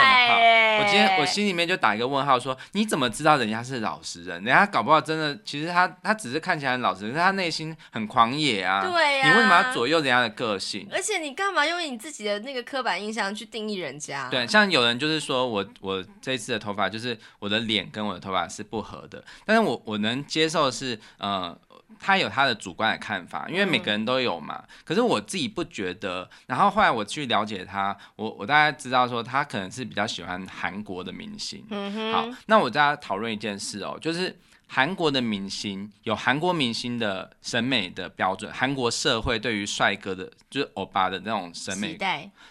[0.78, 4.42] 我今天我心里面就打一个问号说，说你怎么知道人家是老实人？
[4.42, 8.80] 人家搞不好真的，其实他他只是看起来很老实，但是他内心很狂野啊。
[8.80, 10.88] 对呀、啊，你为什么要左右人家的个性？
[10.90, 14.30] 而且你干嘛用你自己的那个刻板印象去定义人家？
[14.30, 21.54] 对，像有人就是说我我这一次的头发就是我的脸跟我的头发是不合的，但是我我能接受的是呃。
[21.98, 24.62] 他有他的主观的看法，因为每个人都有嘛。
[24.66, 26.28] 嗯、可是我自己不觉得。
[26.46, 31.64] 然后后来我去了解他，我我大概知道说他可能是比较喜欢韩国的明星。
[31.70, 32.12] 嗯哼。
[32.12, 41.96] 好，那我大家讨论一件事哦，就是韩国的明星有韩国明星的审美的标准，韩国社会对于帅哥的，就是欧巴的那种审美，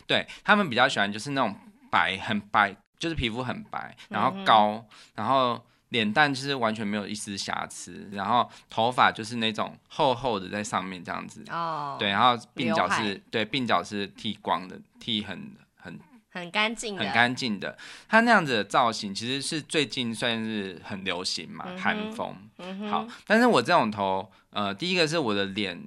[0.07, 1.55] 对他们比较喜欢就是那种
[1.89, 5.61] 白很白，就是皮肤很白，然后高，嗯、然后。
[5.89, 15.99] 脸蛋就是完全没有一丝瑕疵，然后头发就是那种厚厚的在上面这样子，哦，对，然后鬓角是对，鬓角是剃光的，剃很很
[16.31, 17.77] 很干净，很干净的。
[18.09, 22.35] 他那样子的造型其实是最近算是很流行嘛，韩、嗯、风。
[22.57, 25.81] 嗯、好，但是我这种头，呃，第一个是我的脸，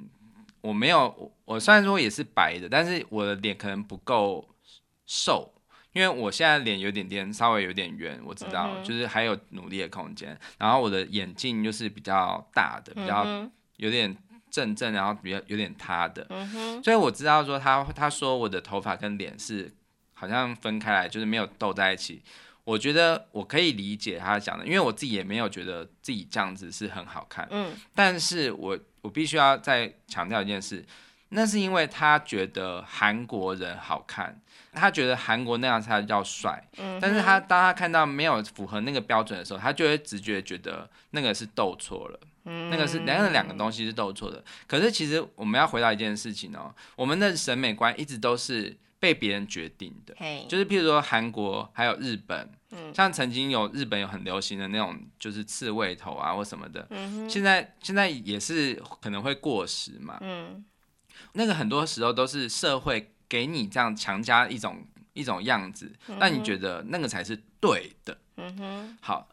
[0.61, 4.49] 我没有，我虽然说也是白的，但是我的脸可能不够
[5.07, 5.53] 瘦。
[5.93, 10.39] 因为我现在脸有点点，稍微有点圆，我知道，嗯、就是还有努力的空间。
[10.59, 13.27] 然后我的眼镜又是比较大的，比较
[13.77, 14.17] 有点
[14.51, 16.27] 正正，然后比较有点塌的。
[16.31, 19.73] 嗯、所以我知道说他他说我的头发跟脸是
[20.13, 22.23] 好像分开来，就是没有斗在一起。
[22.65, 27.49] 我觉得我可以理解他讲的，因为我自己也没有觉得自己这样子是很好看。
[27.51, 30.85] 嗯，但是我我必须要再强调一件事，
[31.31, 34.41] 那是因为他觉得韩国人好看，
[34.73, 36.63] 他觉得韩国那样才叫帅。
[36.79, 42.21] 嗯，但是他当他看到没有符合那个标准的时候，他就会直觉觉得那个是斗错了。
[42.45, 44.43] 嗯，那个是两个两个东西是斗错的。
[44.67, 48.77] 可是其实我们要回到一件事情哦，我们的审美观一直都是。
[49.01, 50.13] 被别人决定的.
[50.49, 60.65] 就是譬如说韩国还有日本，嗯，像曾经有日本有很流行的那种，就是刺猬头啊或什么的，嗯，现在现在也是可能会过时嘛，嗯，
[61.33, 69.29] 那个很多时候都是社会给你这样强加一种一种样子，那你觉得那个才是对的，嗯哼，好，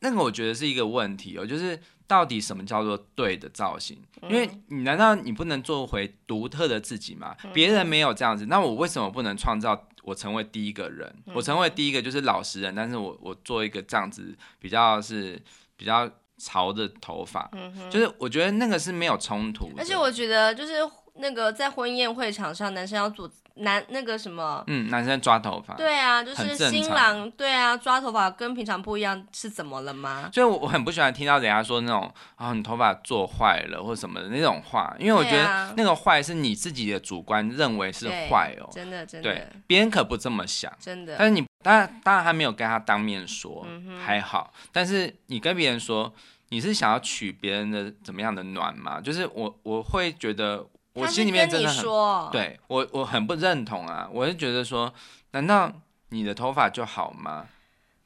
[0.00, 1.78] 那个我觉得是一个问题哦，就是。
[2.06, 3.98] 到底什么叫做对的造型？
[4.28, 7.34] 因为你难道你不能做回独特的自己吗？
[7.54, 11.10] 别人没有这样子，那我为什么不能创造我成为第一个人？
[11.34, 15.40] 我成为第一个就是老实人，但是我我做一个这样子比较是
[15.78, 17.50] 比较潮的头发，
[17.90, 19.70] 就是我觉得那个是没有冲突。
[19.78, 20.74] 而且我觉得就是
[21.14, 23.30] 那个在婚宴会场上，男生要做。
[23.58, 30.28] 男那个什么，嗯，男生抓头发，对啊，就是新郎，对啊，抓头发跟平常不一样，是怎么了吗？
[30.32, 41.14] 所以我很不喜欢听到人家说那种啊，你头发做坏了或什么的那种话，因为我觉得那个坏是你自己的主观认为是坏哦，真的真的，对，别人可不这么想，真的。
[41.16, 46.12] 但是你当然当然还没有跟他当面说，嗯、还好，但是你跟别人说
[46.48, 49.00] 你是想要取别人的怎么样的暖吗？
[49.00, 50.66] 就是我我会觉得。
[50.94, 51.84] 我心里面真的很
[52.30, 54.08] 对我，我很不认同啊！
[54.12, 54.92] 我是觉得说，
[55.32, 55.70] 难道
[56.10, 57.46] 你的头发就好吗？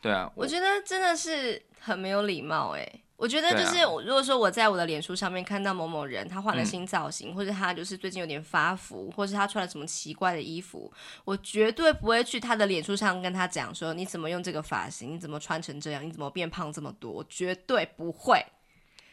[0.01, 2.89] 对啊，我，我觉得真的是很没有礼貌哎！
[3.17, 10.91] 我觉得就是，如果说我在我的脸书上面看到某某人他换了新造型，嗯，或者他就是最近有点发福，或者他穿了什么奇怪的衣服，
[11.25, 18.43] 我绝对不会去他的脸书上跟他讲说，你怎么用这个发型，你怎么穿成这样，你怎么变胖这么多，我绝对不会。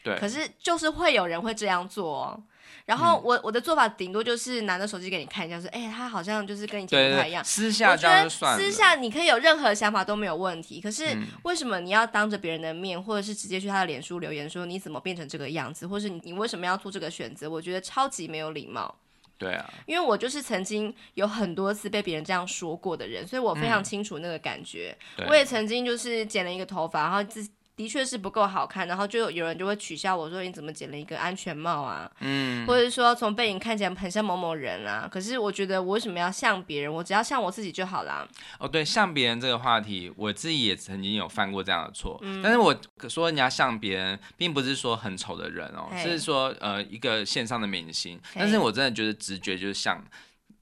[0.04, 2.42] 对，可是就是会有人会这样做哦。
[2.84, 7.44] 然后我、嗯、我的做法顶多就是拿着手机给你看一下，说，哎、欸，他好像就是跟以前不太一样。
[7.44, 8.58] 私下这样就算了。
[8.58, 17.50] 私下你可以有任何想法都没有问题，可是为什么你要当着别人的面，或者是直接去他的脸书留言说你怎么变成这个样子，或是你你为什么要做这个选择？
[17.50, 18.94] 我觉得超级没有礼貌。
[19.38, 24.96] 对啊，因为我就是曾经有很多次被别人这样说过的人，所以我非常清楚那个感觉。
[25.18, 27.46] 嗯、我也曾经就是剪了一个头发，然后自。
[27.76, 32.10] 的确是不够好看，然后就有人就会取笑我说，你怎么剪了一个安全帽啊？
[32.20, 35.06] 嗯，或者说从背影看起来很像某某人啊。
[35.10, 36.90] 可是我觉得我为什么要像别人？
[36.92, 38.26] 我只要像我自己就好啦。
[38.58, 42.18] 哦，对，像别人这个话题，我自己也曾经有犯过这样的错。
[42.22, 42.74] 嗯，但是我
[43.08, 48.18] 说人家像别人，并不是说很丑的人哦，是说呃一个线上的明星。
[48.34, 50.02] 但是我真的觉得直觉就是像。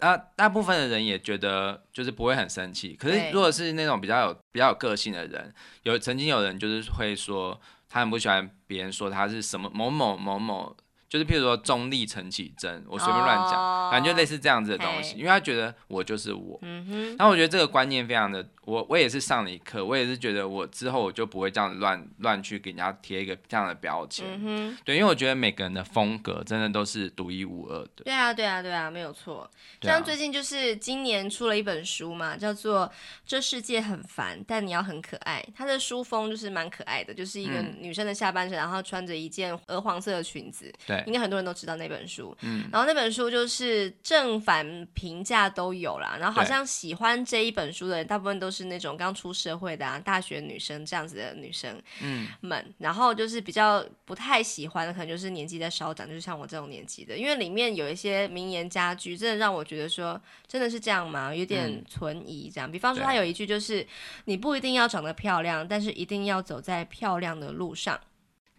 [0.05, 5.53] 那大部分的人也觉得就是不会很生气，可是如果是那种比较有比较有个性的人，
[5.85, 10.77] 有曾经有人就是会说他很不喜欢别人说他是什么某某某某。
[11.14, 24.40] 就是譬如说中立陈绮贞，我随便乱讲，反正就类似这样子的东西，因为他觉得我就是我，嗯哼，然后我觉得这个观念非常的，我我也是上了一课，我也是觉得我之后我就不会这样乱乱去给人家贴一个这样的标签，嗯
[24.74, 29.48] 哼，对，因为我觉得每个人的风格真的都是独一无二的，对啊，对啊，对啊，没有错。
[29.83, 32.88] 像最近就是今年出了一本书嘛，叫做
[33.24, 41.04] 《这世界很烦，但你要很可爱》，它的书风就是蛮可爱的，就是一个女生的下半身，然后穿着一件鹅黄色的裙子，对。
[41.07, 61.35] 应该很多人都知道那本书，嗯，然后那本书就是正反评价都有啦，然后好像喜欢这一本书的人，大部分都是那种刚出社会的啊，大学女生这样子的女生，嗯，们，然后就是比较不太喜欢的，可能就是年纪在稍长，就是像我这种年纪的，因为里面有一些名言佳句，真的让我觉得说，真的是这样吗？
[61.35, 62.71] 有点存疑这样。
[62.71, 63.87] 比方说，他有一句就是，
[64.25, 68.01] 你不一定要长得漂亮，但是一定要走在漂亮的路上。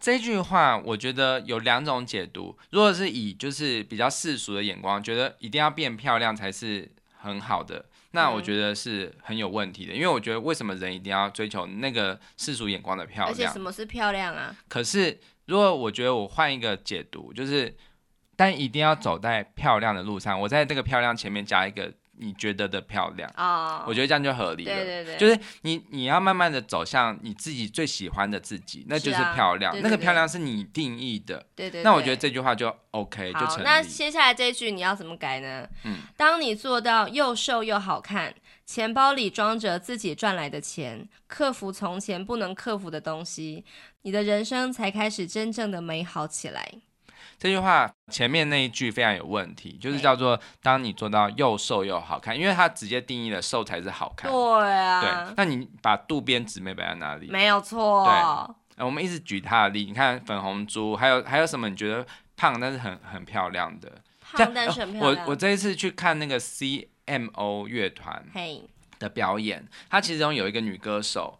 [0.05, 2.55] 这句话我觉得有两种解读。
[2.69, 6.87] 如果是以就是比较世俗的眼光，觉得一定要变漂亮才是
[7.17, 9.93] 很好的，那我觉得是很有问题的。
[9.93, 13.31] 嗯、因为我觉得为什么人一定要追求那个世俗眼光的漂亮？
[13.31, 14.55] 而且什么是漂亮啊？
[14.67, 17.75] 可是如果我觉得我换一个解读，就是
[18.35, 21.91] 但一定要走在漂亮的路上，我在这个漂亮前面加一个。
[22.17, 24.73] 你觉得的漂亮啊，oh, 我觉得这样就合理了。
[24.73, 29.71] 对对对，就是你你要慢慢的走向你自己最喜欢的自己，那就是漂亮。
[29.71, 31.45] 啊、对对对，那个漂亮是你定义的。
[31.55, 31.83] 对对，对。
[31.83, 33.63] 那我觉得这句话就 OK，就成立。
[33.63, 35.67] 那接下来这一句你要怎么改呢？
[35.83, 38.33] 嗯，当你做到又瘦又好看，
[38.65, 43.65] 钱包里装着自己赚来的钱，克服从前不能克服的东西，
[44.03, 46.65] 你的人生才开始真正的美好起来。
[47.37, 54.31] 这句话前面那一句非常有问题，就是叫做“当你做到又瘦又好看”，因为它直接定义了瘦才是好看。
[54.31, 55.01] 对啊。
[55.01, 57.27] 对，那你把渡边直美摆在哪里？
[57.29, 58.05] 没有错。
[58.75, 61.69] 对，我们一直举他的例，你看粉红猪，还有还有什么？
[61.69, 62.05] 你觉得
[62.37, 63.91] 胖但是很很漂亮的？
[64.33, 65.25] 胖但是很漂亮。
[65.25, 68.25] 我我这一次去看那个 CMO 乐团
[68.97, 71.39] 的表演，它其中有一个女歌手。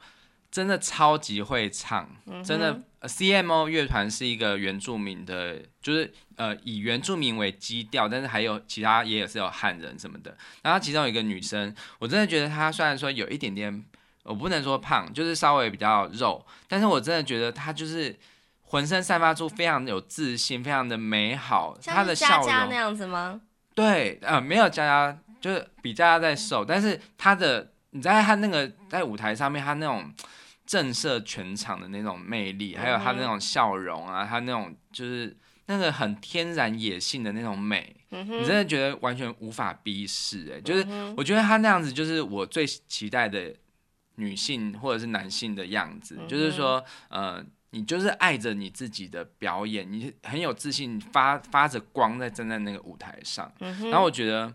[0.56, 2.10] 真的超级会唱，
[2.42, 2.82] 真的。
[3.00, 10.34] 呃、CMO 乐团是一个原住民的，就是呃以原住民为基调，但是还有其他也有是有汉人什么的。
[10.62, 13.84] 然后其中有一个女生，我真的觉得她虽然说有一点点，
[14.24, 18.18] 我不能说胖，就是稍微比较肉，但是我真的觉得她就是
[18.62, 21.78] 浑身散发出非常有自信，非常的美好。
[21.84, 23.42] 她的笑容那样子吗？
[23.76, 30.10] 对，呃，没有佳佳，就是比佳佳在瘦，但是她的你在她那个在舞台上面，她那种。
[30.66, 35.36] 震慑全场的那种魅力，还有他那种笑容啊，他那种就是
[35.68, 40.86] 那个很天然野性的那种美，嗯、你真的觉得完全无法逼视哎、欸，就是
[41.16, 43.54] 我觉得他那样子就是我最期待的
[44.16, 54.54] 女性或者是男性的样子，嗯、就是说呃，你就是爱着你自己的表演，你很有自信，发发着光在站在那个舞台上，嗯、然后我觉得。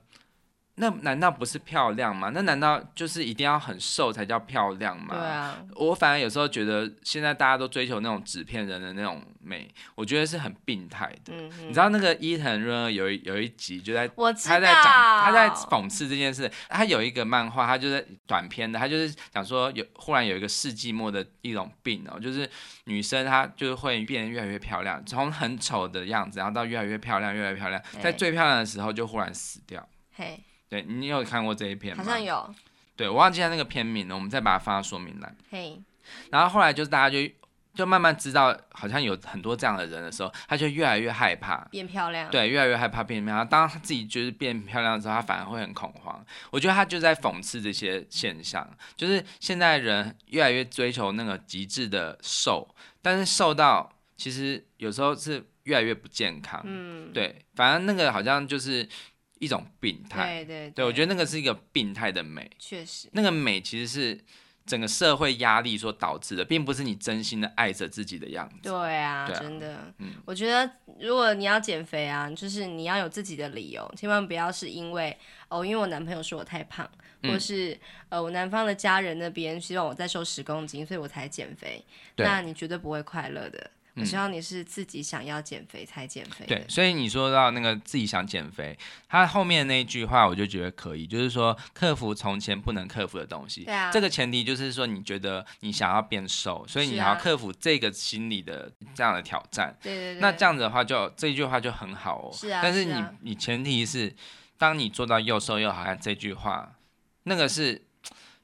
[0.76, 2.30] 那难道不是漂亮吗？
[2.32, 5.08] 那难道就是一定要很瘦才叫漂亮吗？
[5.10, 11.34] 对啊，我反而有时候觉得现在大家都追求那种纸片人的那种美，我觉得是很病态的。
[11.34, 14.84] 嗯、你知道那个伊藤润二有一有一集就在他在讲
[15.22, 16.50] 他在讽刺这件事。
[16.70, 22.48] 他有一个漫画，他就是短篇的，他就是讲说有忽然有一个世纪末的一种病哦，就是
[22.84, 29.86] 女生她就是会变得越来越漂亮，从很丑的样子，然后到越来越漂亮，越来越漂亮，在最漂亮的时候就忽然死掉。
[30.14, 30.42] 嘿。
[30.70, 32.02] 对，你有看过这一篇吗？
[32.02, 32.54] 好像有。
[32.94, 35.36] 对，我忘记了那个片名了，我们再把它放到说明栏。
[35.50, 35.78] 嘿。
[36.30, 37.28] 然后后来就是大家就
[37.74, 42.30] 就慢慢知道，好像有很多这样的人的时候，他就越来越害怕变漂亮。
[42.30, 43.46] 对，越来越害怕变漂亮。
[43.48, 46.24] 当他自己就是变漂亮的时候，他反而会很恐慌。
[46.50, 52.68] 我觉得他就在讽刺这些现象，就是现在人越来越追求那个极致的瘦，
[53.02, 56.60] 但是瘦到其实有时候是越来越不健康。
[56.64, 57.12] 嗯。
[57.12, 58.88] 对，反正那个好像就是。
[59.41, 64.20] 一种病态，对对对，对，我觉得那个是一个病态的美，确实，那个美其实是
[64.66, 68.68] 整个社会压力所导致的，并不是你真心的爱着自己的样子。
[68.68, 70.70] 对啊，对啊，真的，嗯，我觉得
[71.01, 75.16] 如果你要减肥啊，就是你要有自己的理由，千万不要是因为
[75.49, 76.88] 哦，因为我男朋友说我太胖，
[77.22, 77.80] 或是、嗯、
[78.11, 81.82] 呃我男方的家人那边希望我再瘦十公斤，所以我才减肥，
[82.16, 83.70] 那你绝对不会快乐的。
[83.97, 86.47] 我希望你是自己想要减肥才减肥。
[86.47, 88.78] 对，所以你说到那个自己想减肥，
[89.09, 93.64] 他后面那一句话我就觉得可以，就是说克服从前不能克服的东西。
[93.64, 93.91] 对啊。
[93.91, 99.76] 这个前提就是说你觉得你想要变瘦，所以你要克服这个心理的这样的挑战。
[99.82, 100.20] 对对对。
[100.20, 102.30] 那这样子的话就，就这句话就很好哦。
[102.32, 102.61] 是啊。
[102.62, 104.14] 但是你你前提是，
[104.57, 106.76] 当你做到又瘦又好看这句话，
[107.24, 107.82] 那个是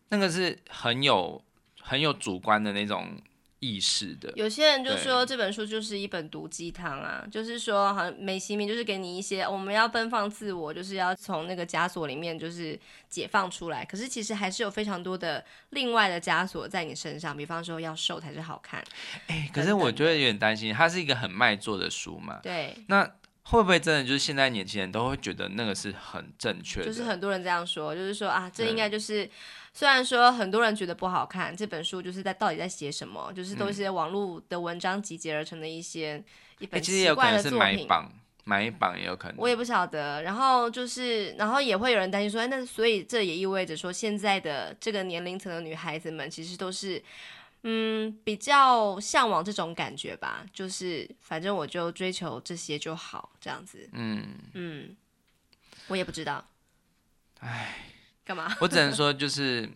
[0.08, 1.42] 那个是很有
[1.80, 3.16] 很有主观的那种。
[3.58, 12.78] 意识的，有些人就说这本书就是一本毒鸡汤啊，就是说好像美其名就是给你一些我们要奔放自我，就是要从那个枷锁里面就是
[13.08, 13.82] 解放出来。
[13.84, 18.84] 可是其实还是有非常多的另外的枷锁在你身上，比方说要瘦才是好看。
[19.28, 22.38] 哎、欸，可是我觉得有点担心，它是一个很卖座的书嘛。
[22.42, 22.76] 对。
[22.88, 23.10] 那
[23.44, 26.86] 会不会真的就是现在年轻人都会觉得那个是很正确的？
[26.86, 29.28] 就是很多人这样说，就是说啊，这应该就是。
[29.76, 36.24] 虽然说很多人觉得不好看，这本书就是在到底在写什么，就是都是些网络的文章集结而成的一些、嗯、
[36.60, 37.58] 一本奇怪的作品。
[37.58, 38.12] 买榜，
[38.44, 39.36] 买榜也有可能。
[39.36, 40.22] 我也不晓得。
[40.22, 47.02] 然后就是，然后也会有人担心说，哎，那所以这也意味着说，现在的这个年龄层的女孩子们，其实都是
[47.64, 53.86] 嗯比较向往这种感觉吧，就是反正我就追求这些就好，这样子。
[53.92, 54.96] 嗯嗯，
[55.88, 56.42] 我也不知道。
[57.40, 57.92] 唉。
[58.26, 58.52] 干嘛？
[58.60, 59.70] 我只能说，就是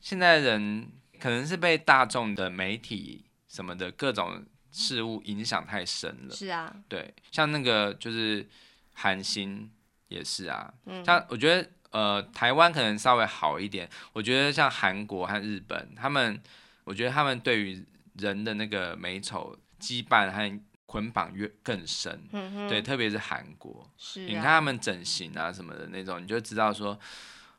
[0.00, 0.88] 现在人
[1.20, 6.34] 可能是被大众的媒体什么的各种事物影响太深了。
[6.34, 8.44] 是啊，对，像那个就是
[8.92, 9.70] 韩星
[10.08, 10.74] 也是啊。
[10.86, 16.42] 嗯，像我觉得呃台湾可能稍微好一点，我觉得像韩国和日本，他们
[16.82, 22.20] 我觉得他们对于人的那个美丑羁绊和捆绑越更深。
[22.32, 26.98] 嗯，对，特别是韩国，是啊，你看他们整形啊什么的那种，你就知道说。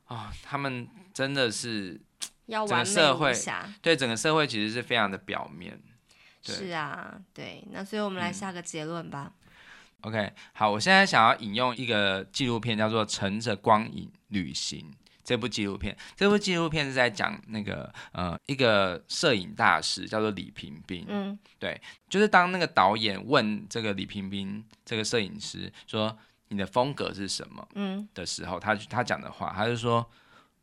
[0.08, 2.00] 哦，他们真的是
[2.48, 3.34] 整个社会，
[3.82, 5.80] 对整个社会其实是非常的表面。
[6.42, 9.34] 是啊，对，那所以我们来下个结论吧。
[9.34, 9.44] 嗯。
[10.02, 14.80] OK，好，我现在想要引用一个纪录片，叫做《乘着光影旅行》
[15.24, 15.98] 这部纪录片。
[16.16, 21.04] 这部纪录片是在讲那个呃一个摄影大师叫做李平斌。
[21.10, 26.18] 嗯，对，就是当那个导演问这个李平斌这个摄影师说
[26.50, 27.68] 你的风格是什么？
[27.76, 30.10] 嗯的时候，他他讲的话，他就说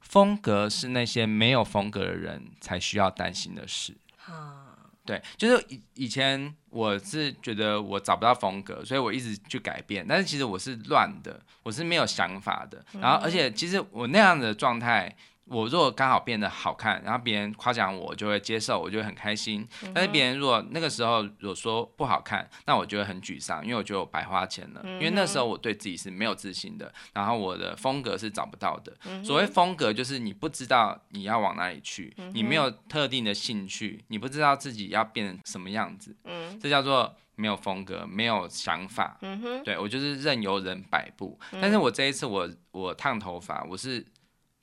[0.01, 3.97] 风格是那些没有风格的人才需要担心的事。
[4.27, 4.61] 啊。
[5.07, 10.07] 对，就是以以前我是觉得我找不到风格，所以我一直去改变。
[10.09, 12.83] 但是其实我是乱的，我是没有想法的。
[13.01, 15.15] 然后，而且其实我那样的状态。
[15.47, 19.67] 我如果刚好变得好看，然后别人夸奖我，就会接受，我就会很开心。
[19.95, 24.81] 但是别人如果那个时候如果说不好看，那我就会很沮丧，因为我觉得我白花钱了。
[24.85, 28.97] 因为那时候我对自己是没有自信的，然后我的风格是找不到的。
[29.23, 36.17] 所谓风格，就是你不知道你要往哪里去，你没有特定的兴趣，你不知道自己要变成什么样子。
[36.59, 39.19] 这叫做没有风格，没有想法。
[39.63, 41.39] 对，我就是任由人摆布。
[41.61, 44.07] 但是我这一次我我烫头发，我是。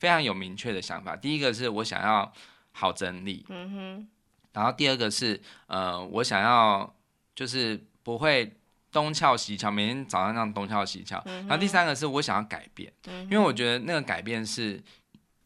[0.02, 1.14] 非常有明确的想法。
[1.14, 2.32] 第一个是我想要
[2.72, 4.06] 好整理，嗯哼，
[4.52, 6.92] 然后第二个是呃，我想要
[7.36, 8.52] 就是不会
[8.90, 11.22] 东翘西翘，每天早上那样东翘西翘。
[11.26, 14.82] 嗯，然后第三个是我想要改变，嗯，因为我觉得那个改变是。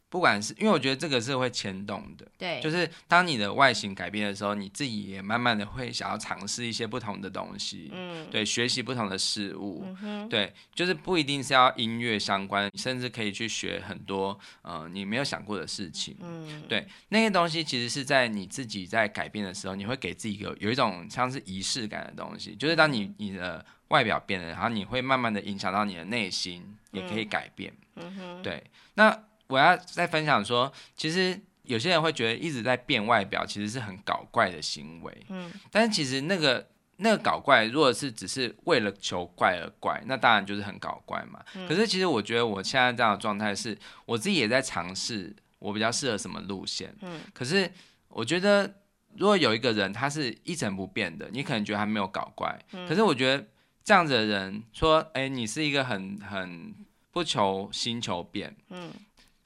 [0.08, 28.62] 不管是因为我觉得这个是会牵动的，对，就是当你的外形改变的时候，你自己也慢慢的会想要尝试一些不同的东西，嗯，对，学习不同的事物，嗯，对，就是不一定是要音乐相关，你甚至可以去学很多呃你没有想过的事情，嗯，对，那些东西其实是在你自己在改变的时候，你会给自己有有一种像是仪式感的东西，就是当你你的外表变了，然后你会慢慢的影响到你的内心，也可以改变，嗯哼，对，
[28.94, 29.24] 那。
[29.48, 35.26] 我要再分享说，其实有些人会觉得一直在变外表，其实是很搞怪的行为。
[35.28, 36.66] 嗯，但是其实那个
[36.96, 41.44] 那个搞怪，如果是只是为了求怪而怪，那当然就是很搞怪嘛。
[41.54, 46.94] 嗯，可是其实我觉得我现在这样的状态是，我自己也在尝试，我比较适合什么路线。
[47.02, 47.70] 嗯，可是
[48.08, 48.72] 我觉得
[49.16, 52.58] 如果有一个人他是一成不变的，你可能觉得他没有搞怪。
[52.72, 53.44] 嗯，可是我觉得
[53.84, 56.74] 这样子的人说，哎，欸，你是一个很很
[57.10, 58.56] 不求新求变。
[58.70, 58.90] 嗯。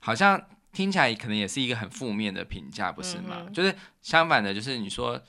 [0.00, 0.42] 好像
[0.72, 3.44] 听起来可能也是一个很负面的评价，不是吗？
[3.46, 5.20] 嗯、就是相反的，就是你说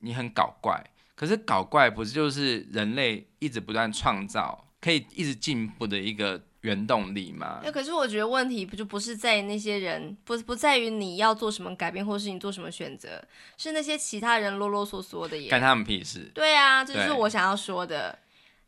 [0.00, 0.82] 你很搞怪，
[1.14, 7.60] 可是搞怪不是就是人类一直不断创造，可以一直进步的一个原动力吗？
[7.62, 13.22] 那可是我觉得问题不就不是在那些人，不不在于你要做什么改变，或是你做什么选择，
[13.58, 16.30] 是那些其他人啰啰嗦嗦的耶，干他们屁事。
[16.34, 18.18] 对啊，这就是我想要说的。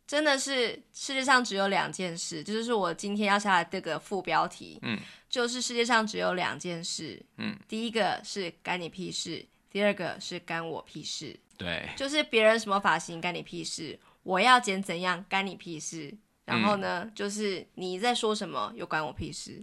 [0.07, 4.79] 真的是世界上只有两件事，这就是我今天要下的这个副标题。
[4.81, 4.97] 嗯，
[5.29, 7.21] 就是世界上只有两件事。
[7.35, 11.37] 嗯，第一个是干你屁事，第二个是干我屁事。
[11.57, 16.15] 对，就是别人什么发型干你屁事，我要剪怎样干你屁事。
[16.45, 19.61] 然后呢，嗯、就是你在说什么又关我屁事。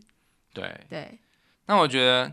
[0.52, 1.18] 对对，
[1.64, 2.30] 那我觉得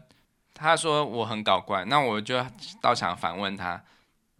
[0.53, 2.45] 他说我很搞怪，那我就
[2.81, 3.81] 倒想反问他，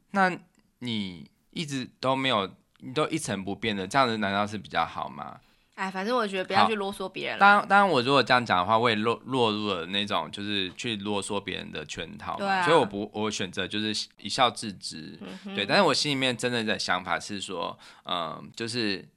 [0.09, 0.37] 那
[0.79, 2.53] 你一直都没有。
[2.81, 5.39] 你都一成不变的，这样子难道是比较好吗？
[5.75, 7.39] 哎，反正我觉得不要去啰嗦别人。
[7.39, 12.35] 当当然，我如果这样讲的话，我也落落入了那种就是去啰嗦别人的圈套。
[12.37, 12.61] 对啊。
[12.63, 15.17] 所以我不，我选择就是一笑置之。
[15.45, 19.07] 嗯、对，但是我心里面真的的想法是说，嗯，就是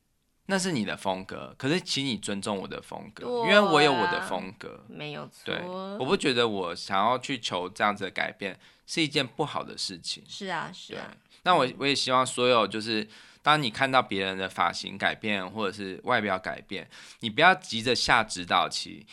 [0.47, 4.87] 那是你的风格，可是请你尊重我的风格，啊、因为我有我的风格。
[4.89, 5.43] 没有错。
[5.45, 5.61] 对，
[5.99, 10.23] 我不觉得我想要去求这样子的改变是一件不好的事情。
[10.27, 11.15] 是啊，是啊。
[11.43, 13.07] 那我我也希望所有就是。
[13.45, 16.89] 当你看到别人的发型改变或者是外表改变，
[17.21, 19.07] 你不要急着下指导期，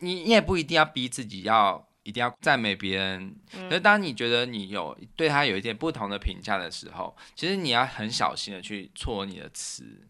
[0.00, 3.34] 你你也不一定要逼自己要一定要赞美别人。
[3.50, 10.06] 可是当你觉得你有对他有一点不同的评价的时候，其实你要很小心的去错你的词。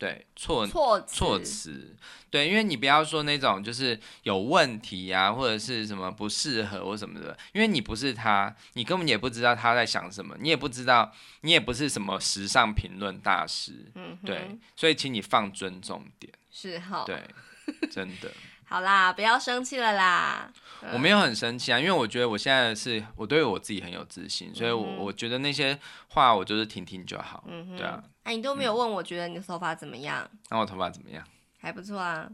[0.00, 1.94] 对，措措措辞，
[2.30, 17.22] 对，因为你不要说那种就是有问题呀、啊，或者是什么不适合或什么的，因为你不是他，你根本也不知道他在想什么，你也不知道，你也不是什么时尚评论大师，嗯，对，所以请你放尊重点，是哈，对，
[17.92, 18.32] 真的。
[18.64, 20.48] 好啦，不要生气了啦。
[20.92, 25.76] 我没有很生气啊，因为我觉得我现在是我对我自己很有自信，所以我我觉得那些
[26.06, 27.44] 话我就是听听就好。
[27.48, 28.02] 嗯哼，对啊。
[28.30, 30.30] 哎，你都没有问我觉得你的头发怎么样？
[30.50, 31.26] 那我头发怎么样？
[31.60, 32.30] 还不错啊。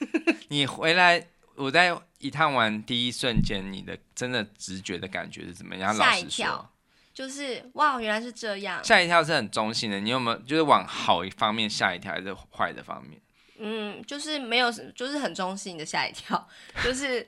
[0.48, 5.94] 你回来，我在一趟完第一瞬间，你的真的直觉的感觉是怎么样？
[5.94, 6.70] 吓一跳，
[7.14, 8.84] 就是哇，原来是这样。
[8.84, 13.18] 吓一跳是很中性的，你有没有就是往好一方面吓一跳，还是坏的方面？
[13.58, 16.46] 嗯，就是没有，就是很中性的吓一跳，
[16.84, 17.26] 就是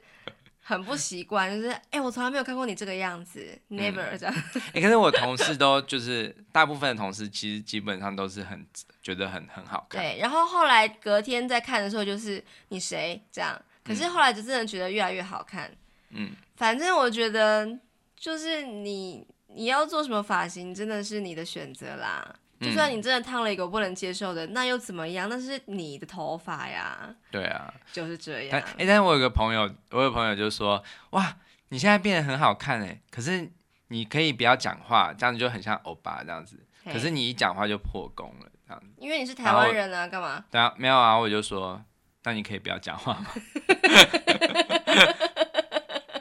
[0.64, 4.34] 很不习惯，就是哎、欸，我从来没有看过你这个样子，never 这样。
[4.72, 8.64] 哎、可是我同事都就是大部分的同事其实基本上都是很
[9.02, 10.00] 觉得很很好看。
[10.00, 15.70] 对，然后后来隔天再看的时候，就是你谁这样，可是后来就真的觉得越来越好看。
[16.10, 17.68] 嗯，反正我觉得
[18.16, 22.36] 就是你你要做什么发型，真的是你的选择啦。
[22.62, 25.28] 就算你真的烫了一个我不能接受的，那又怎么样？
[25.28, 27.14] 那是你的头发呀。
[27.30, 28.60] 对啊，就是这样。
[28.78, 31.36] 哎，但是我有个朋友，我有朋友就说，哇，
[31.68, 33.50] 你现在变得很好看哎，可是
[33.88, 36.58] 你可以不要讲话，这样子就很像欧巴这样子。
[36.84, 38.88] 可是你一讲话就破功了，这样子。
[38.98, 40.44] 因为你是台湾人啊，干嘛？
[40.50, 41.82] 对啊，没有啊，我就说，
[42.24, 43.26] 那你可以不要讲话吗？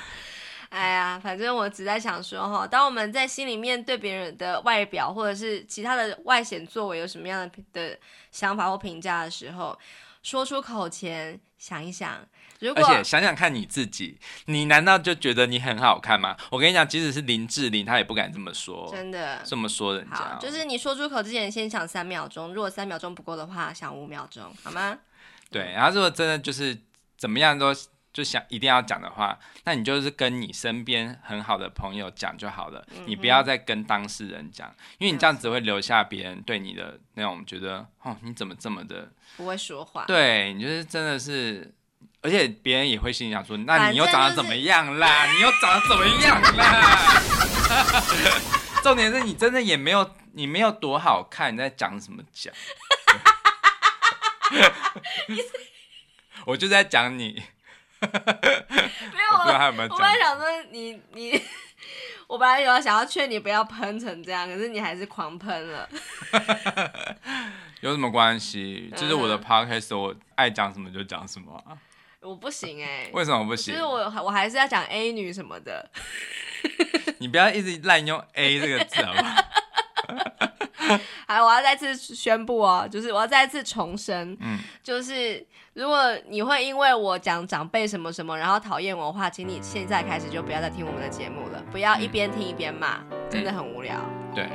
[0.75, 7.99] 哎呀，反正我只在想说哈，当我们在心里面对别人的外表或者是其他的外显作为有什么样的的
[8.33, 9.79] 想法或评价的时候，
[10.25, 12.27] 说出口前想一想。
[12.59, 16.37] 如果而且想想看你自己，你难道就觉得你很好看吗？
[16.51, 18.89] 我跟你讲，即使是林志玲，她也不敢这么说。
[18.91, 24.99] 真的这么说人家，好，就是你说出口之前先想三秒钟，如果三秒钟不够的话，想五秒钟，好吗？
[25.53, 26.77] 对，然后如果真的就是
[27.17, 27.73] 怎么样都。
[28.15, 40.05] 就想一定要讲的话，那你就是跟你身边很好的朋友讲就好了，嗯、你不要再跟当事人讲，因为你这样只会留下别人对你的那种觉得，哦，你怎么这么的不会说话？
[40.07, 41.75] 对，你就是真的是，
[42.23, 45.27] 而且别人也会心里想说，那你又长得怎么样啦？
[45.33, 47.21] 你又长得怎么样啦？
[48.85, 52.55] 重点是你真的也没有，你没有多好看，你在讲什么讲？
[56.47, 57.43] 我就在讲你。
[59.15, 59.39] 没有，我
[59.91, 61.41] 我本来想说你你，
[62.27, 65.89] 我本来有想要劝你不要喷成这样，可是你还是狂喷了。
[67.81, 68.91] 有什么关系？
[68.97, 71.77] 这、就是我的 podcast，我爱讲什么就讲什么、啊。
[72.21, 73.11] 我不行哎、欸。
[73.13, 73.75] 为什么不行？
[73.75, 75.91] 就是我我还是要讲 A 女什么的。
[77.19, 79.45] 你不要一直滥用 A 这个字好不好？
[81.27, 93.95] 好，我要再次宣布哦，就是我要再次重申，嗯，就是如果你会因为我讲长辈什么什么，然后讨厌我的话，请你现在开始就不要再听我们的节目了，不要一边听一边骂，嗯、真的很无聊。
[94.35, 94.49] 对，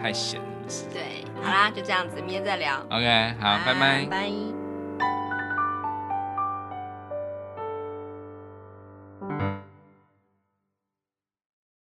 [0.00, 0.46] 太闲了。
[0.92, 2.80] 对，好啦，就这样子，明天再聊。
[2.90, 4.06] OK，好，拜拜。
[4.06, 4.53] 拜。